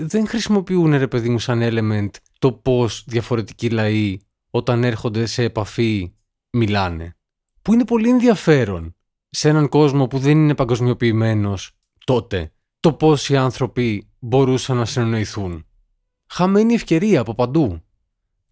δεν 0.06 0.28
χρησιμοποιούν 0.28 0.98
ρε 0.98 1.08
παιδί 1.08 1.30
μου 1.30 1.40
σαν 1.40 1.60
element 1.64 2.10
το 2.40 2.52
πώς 2.52 3.04
διαφορετικοί 3.08 3.70
λαοί 3.70 4.18
όταν 4.50 4.84
έρχονται 4.84 5.26
σε 5.26 5.44
επαφή 5.44 6.14
μιλάνε 6.52 7.16
που 7.62 7.74
είναι 7.74 7.86
πολύ 7.86 8.10
ενδιαφέρον 8.10 8.96
σε 9.30 9.50
έναν 9.50 9.70
κόσμο 9.70 10.08
που 10.08 10.20
δεν 10.20 10.38
είναι 10.38 10.56
παγκοσμιοποιημένος 10.56 11.72
τότε 12.06 12.52
το 12.80 12.94
πώς 12.94 13.30
οι 13.30 13.38
άνθρωποι 13.38 14.10
μπορούσαν 14.20 14.78
να 14.78 14.86
συνεννοηθούν. 14.86 15.66
Χαμένη 16.30 16.74
ευκαιρία 16.74 17.20
από 17.20 17.36
παντού. 17.36 17.82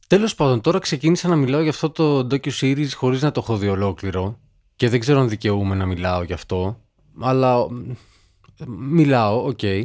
Τέλος 0.07 0.35
πάντων, 0.35 0.61
τώρα 0.61 0.79
ξεκίνησα 0.79 1.27
να 1.27 1.35
μιλάω 1.35 1.61
για 1.61 1.69
αυτό 1.69 1.89
το 1.89 2.19
docu-series 2.19 2.89
χωρίς 2.93 3.21
να 3.21 3.31
το 3.31 3.39
έχω 3.43 3.57
δει 3.57 3.67
ολόκληρο 3.67 4.39
και 4.75 4.89
δεν 4.89 4.99
ξέρω 4.99 5.19
αν 5.19 5.29
δικαιούμαι 5.29 5.75
να 5.75 5.85
μιλάω 5.85 6.23
γι' 6.23 6.33
αυτό, 6.33 6.81
αλλά 7.19 7.67
μιλάω, 8.67 9.45
ok. 9.45 9.59
Okay. 9.61 9.83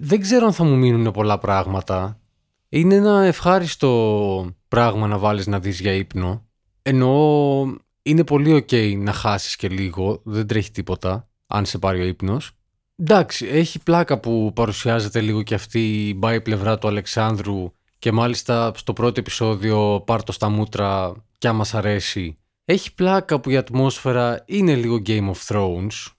Δεν 0.00 0.20
ξέρω 0.20 0.46
αν 0.46 0.52
θα 0.52 0.64
μου 0.64 0.76
μείνουν 0.76 1.12
πολλά 1.12 1.38
πράγματα. 1.38 2.20
Είναι 2.68 2.94
ένα 2.94 3.24
ευχάριστο 3.24 4.50
πράγμα 4.68 5.06
να 5.06 5.18
βάλεις 5.18 5.46
να 5.46 5.60
δεις 5.60 5.80
για 5.80 5.92
ύπνο. 5.92 6.46
Εννοώ 6.82 7.64
είναι 8.02 8.24
πολύ 8.24 8.64
ok 8.68 8.96
να 8.98 9.12
χάσεις 9.12 9.56
και 9.56 9.68
λίγο, 9.68 10.20
δεν 10.24 10.46
τρέχει 10.46 10.70
τίποτα, 10.70 11.28
αν 11.46 11.66
σε 11.66 11.78
πάρει 11.78 12.00
ο 12.00 12.04
ύπνος. 12.04 12.52
Εντάξει, 12.96 13.46
έχει 13.46 13.82
πλάκα 13.82 14.20
που 14.20 14.52
παρουσιάζεται 14.54 15.20
λίγο 15.20 15.42
και 15.42 15.54
αυτή 15.54 16.08
η 16.08 16.14
μπάη 16.16 16.40
πλευρά 16.40 16.78
του 16.78 16.88
Αλεξάνδρου 16.88 17.72
και 17.98 18.12
μάλιστα 18.12 18.72
στο 18.76 18.92
πρώτο 18.92 19.20
επεισόδιο 19.20 20.02
πάρ 20.06 20.22
το 20.22 20.32
στα 20.32 20.48
μούτρα 20.48 21.14
κι 21.38 21.46
άμα 21.46 21.64
σ' 21.64 21.74
αρέσει. 21.74 22.38
Έχει 22.64 22.94
πλάκα 22.94 23.40
που 23.40 23.50
η 23.50 23.56
ατμόσφαιρα 23.56 24.44
είναι 24.46 24.74
λίγο 24.74 25.02
Game 25.06 25.30
of 25.30 25.46
Thrones, 25.46 26.12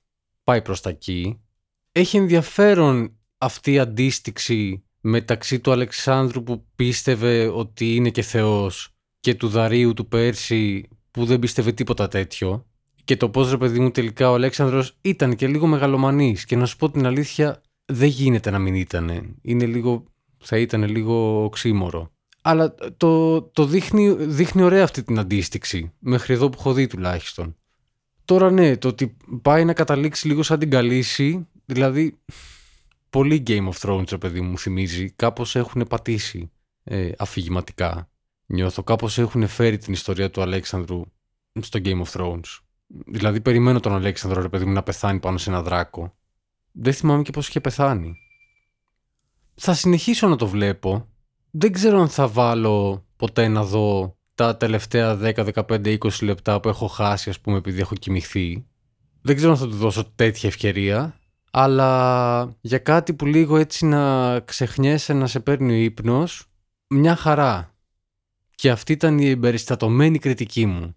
πάει 0.43 0.61
προς 0.61 0.81
τα 0.81 0.89
εκεί. 0.89 1.41
Έχει 1.91 2.17
ενδιαφέρον 2.17 3.18
αυτή 3.39 3.71
η 3.71 3.79
αντίστοιξη 3.79 4.83
μεταξύ 5.01 5.59
του 5.59 5.71
Αλεξάνδρου 5.71 6.43
που 6.43 6.65
πίστευε 6.75 7.47
ότι 7.47 7.95
είναι 7.95 8.09
και 8.09 8.21
θεός 8.21 8.93
και 9.19 9.35
του 9.35 9.47
Δαρίου 9.47 9.93
του 9.93 10.07
Πέρση 10.07 10.87
που 11.11 11.25
δεν 11.25 11.39
πίστευε 11.39 11.71
τίποτα 11.71 12.07
τέτοιο 12.07 12.65
και 13.03 13.17
το 13.17 13.29
πώς 13.29 13.49
ρε 13.49 13.57
παιδί 13.57 13.79
μου 13.79 13.91
τελικά 13.91 14.31
ο 14.31 14.33
Αλέξανδρος 14.33 14.97
ήταν 15.01 15.35
και 15.35 15.47
λίγο 15.47 15.67
μεγαλομανής 15.67 16.45
και 16.45 16.55
να 16.55 16.65
σου 16.65 16.75
πω 16.75 16.89
την 16.89 17.05
αλήθεια 17.05 17.61
δεν 17.85 18.07
γίνεται 18.07 18.49
να 18.49 18.59
μην 18.59 18.75
ήταν. 18.75 19.35
Είναι 19.41 19.65
λίγο, 19.65 20.03
θα 20.37 20.57
ήταν 20.57 20.83
λίγο 20.83 21.43
οξύμορο. 21.43 22.11
Αλλά 22.41 22.75
το, 22.97 23.41
το 23.41 23.65
δείχνει, 23.65 24.11
δείχνει 24.13 24.61
ωραία 24.61 24.83
αυτή 24.83 25.03
την 25.03 25.19
αντίστοιξη, 25.19 25.91
μέχρι 25.99 26.33
εδώ 26.33 26.49
που 26.49 26.57
έχω 26.59 26.73
δει 26.73 26.87
τουλάχιστον. 26.87 27.55
Τώρα 28.25 28.51
ναι, 28.51 28.77
το 28.77 28.87
ότι 28.87 29.17
πάει 29.41 29.65
να 29.65 29.73
καταλήξει 29.73 30.27
λίγο 30.27 30.43
σαν 30.43 30.59
την 30.59 30.69
καλύση, 30.69 31.47
δηλαδή 31.65 32.19
πολύ 33.09 33.43
Game 33.47 33.69
of 33.69 33.73
Thrones, 33.81 34.09
ρε 34.09 34.17
παιδί 34.17 34.41
μου, 34.41 34.57
θυμίζει. 34.57 35.11
Κάπως 35.11 35.55
έχουν 35.55 35.85
πατήσει 35.89 36.51
ε, 36.83 37.11
αφηγηματικά 37.17 38.09
νιώθω. 38.45 38.83
Κάπως 38.83 39.17
έχουν 39.17 39.47
φέρει 39.47 39.77
την 39.77 39.93
ιστορία 39.93 40.29
του 40.29 40.41
Αλέξανδρου 40.41 41.01
στο 41.61 41.79
Game 41.83 42.01
of 42.03 42.11
Thrones. 42.11 42.59
Δηλαδή 42.87 43.41
περιμένω 43.41 43.79
τον 43.79 43.93
Αλέξανδρο 43.93 44.41
ρε 44.41 44.49
παιδί 44.49 44.65
μου 44.65 44.73
να 44.73 44.83
πεθάνει 44.83 45.19
πάνω 45.19 45.37
σε 45.37 45.49
ένα 45.49 45.61
δράκο. 45.61 46.17
Δεν 46.71 46.93
θυμάμαι 46.93 47.21
και 47.21 47.31
πώς 47.31 47.47
είχε 47.47 47.59
πεθάνει. 47.59 48.15
Θα 49.55 49.73
συνεχίσω 49.73 50.27
να 50.27 50.35
το 50.35 50.47
βλέπω. 50.47 51.07
Δεν 51.51 51.71
ξέρω 51.71 51.99
αν 51.99 52.09
θα 52.09 52.27
βάλω 52.27 53.05
ποτέ 53.15 53.47
να 53.47 53.63
δω 53.63 54.17
τα 54.35 54.57
τελευταία 54.57 55.19
10, 55.21 55.49
15, 55.53 55.97
20 55.97 56.09
λεπτά 56.21 56.59
που 56.59 56.69
έχω 56.69 56.87
χάσει 56.87 57.29
ας 57.29 57.39
πούμε 57.39 57.57
επειδή 57.57 57.79
έχω 57.79 57.95
κοιμηθεί. 57.95 58.65
Δεν 59.21 59.35
ξέρω 59.35 59.51
αν 59.51 59.57
θα 59.57 59.65
του 59.65 59.75
δώσω 59.75 60.11
τέτοια 60.15 60.49
ευκαιρία. 60.49 61.18
Αλλά 61.51 62.53
για 62.61 62.77
κάτι 62.77 63.13
που 63.13 63.25
λίγο 63.25 63.57
έτσι 63.57 63.85
να 63.85 64.39
ξεχνιέσαι 64.39 65.13
να 65.13 65.27
σε 65.27 65.39
παίρνει 65.39 65.71
ο 65.71 65.75
ύπνος, 65.75 66.45
μια 66.87 67.15
χαρά. 67.15 67.73
Και 68.55 68.69
αυτή 68.69 68.91
ήταν 68.91 69.19
η 69.19 69.29
εμπεριστατωμένη 69.29 70.17
κριτική 70.19 70.65
μου. 70.65 70.95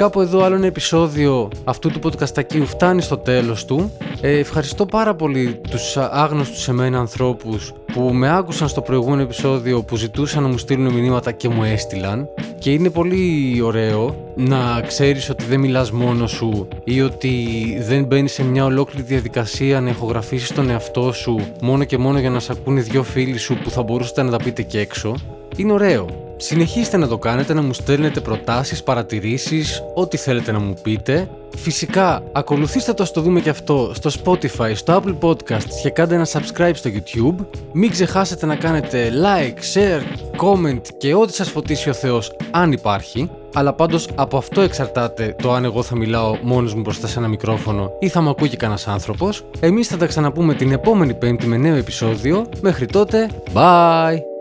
κάπου 0.00 0.20
εδώ 0.20 0.42
άλλο 0.42 0.54
ένα 0.54 0.66
επεισόδιο 0.66 1.48
αυτού 1.64 1.90
του 1.90 2.00
podcastακίου 2.02 2.64
φτάνει 2.64 3.02
στο 3.02 3.16
τέλος 3.16 3.64
του. 3.64 3.92
Ε, 4.20 4.38
ευχαριστώ 4.38 4.86
πάρα 4.86 5.14
πολύ 5.14 5.60
τους 5.70 5.96
άγνωστους 5.96 6.62
σε 6.62 6.72
μένα 6.72 6.98
ανθρώπους 6.98 7.72
που 7.92 8.00
με 8.00 8.36
άκουσαν 8.36 8.68
στο 8.68 8.80
προηγούμενο 8.80 9.22
επεισόδιο 9.22 9.82
που 9.82 9.96
ζητούσαν 9.96 10.42
να 10.42 10.48
μου 10.48 10.58
στείλουν 10.58 10.92
μηνύματα 10.92 11.32
και 11.32 11.48
μου 11.48 11.64
έστειλαν 11.64 12.28
και 12.60 12.72
είναι 12.72 12.90
πολύ 12.90 13.60
ωραίο 13.62 14.32
να 14.36 14.80
ξέρεις 14.86 15.30
ότι 15.30 15.44
δεν 15.44 15.60
μιλάς 15.60 15.90
μόνος 15.90 16.30
σου 16.30 16.68
ή 16.84 17.02
ότι 17.02 17.34
δεν 17.80 18.04
μπαίνεις 18.04 18.32
σε 18.32 18.44
μια 18.44 18.64
ολόκληρη 18.64 19.06
διαδικασία 19.06 19.80
να 19.80 19.90
ηχογραφήσεις 19.90 20.52
τον 20.52 20.70
εαυτό 20.70 21.12
σου 21.12 21.40
μόνο 21.60 21.84
και 21.84 21.98
μόνο 21.98 22.18
για 22.18 22.30
να 22.30 22.40
σε 22.40 22.52
ακούνε 22.52 22.80
δυο 22.80 23.02
φίλοι 23.02 23.38
σου 23.38 23.58
που 23.62 23.70
θα 23.70 23.82
μπορούσατε 23.82 24.22
να 24.22 24.30
τα 24.30 24.36
πείτε 24.36 24.62
και 24.62 24.78
έξω. 24.78 25.14
Είναι 25.56 25.72
ωραίο. 25.72 26.29
Συνεχίστε 26.42 26.96
να 26.96 27.08
το 27.08 27.18
κάνετε, 27.18 27.54
να 27.54 27.62
μου 27.62 27.72
στέλνετε 27.72 28.20
προτάσεις, 28.20 28.82
παρατηρήσεις, 28.82 29.82
ό,τι 29.94 30.16
θέλετε 30.16 30.52
να 30.52 30.58
μου 30.58 30.74
πείτε. 30.82 31.28
Φυσικά, 31.56 32.22
ακολουθήστε 32.32 32.92
το 32.92 33.04
στο 33.04 33.20
δούμε 33.20 33.40
και 33.40 33.50
αυτό 33.50 33.92
στο 33.94 34.10
Spotify, 34.24 34.72
στο 34.74 35.02
Apple 35.02 35.28
Podcasts 35.28 35.72
και 35.82 35.90
κάντε 35.90 36.14
ένα 36.14 36.26
subscribe 36.26 36.70
στο 36.74 36.90
YouTube. 36.90 37.44
Μην 37.72 37.90
ξεχάσετε 37.90 38.46
να 38.46 38.56
κάνετε 38.56 39.12
like, 39.24 39.58
share, 39.74 40.02
comment 40.42 40.80
και 40.98 41.14
ό,τι 41.14 41.34
σας 41.34 41.50
φωτίσει 41.50 41.88
ο 41.88 41.92
Θεός 41.92 42.36
αν 42.50 42.72
υπάρχει. 42.72 43.30
Αλλά 43.54 43.72
πάντως 43.72 44.08
από 44.14 44.36
αυτό 44.36 44.60
εξαρτάται 44.60 45.36
το 45.42 45.52
αν 45.52 45.64
εγώ 45.64 45.82
θα 45.82 45.96
μιλάω 45.96 46.36
μόνος 46.42 46.74
μου 46.74 46.80
μπροστά 46.80 47.06
σε 47.06 47.18
ένα 47.18 47.28
μικρόφωνο 47.28 47.90
ή 47.98 48.08
θα 48.08 48.20
μου 48.20 48.30
ακούει 48.30 48.48
και 48.48 48.56
κανένας 48.56 48.88
άνθρωπος. 48.88 49.44
Εμείς 49.60 49.86
θα 49.86 49.96
τα 49.96 50.06
ξαναπούμε 50.06 50.54
την 50.54 50.72
επόμενη 50.72 51.14
πέμπτη 51.14 51.46
με 51.46 51.56
νέο 51.56 51.74
επεισόδιο. 51.74 52.46
Μέχρι 52.60 52.86
τότε, 52.86 53.28
bye! 53.54 54.39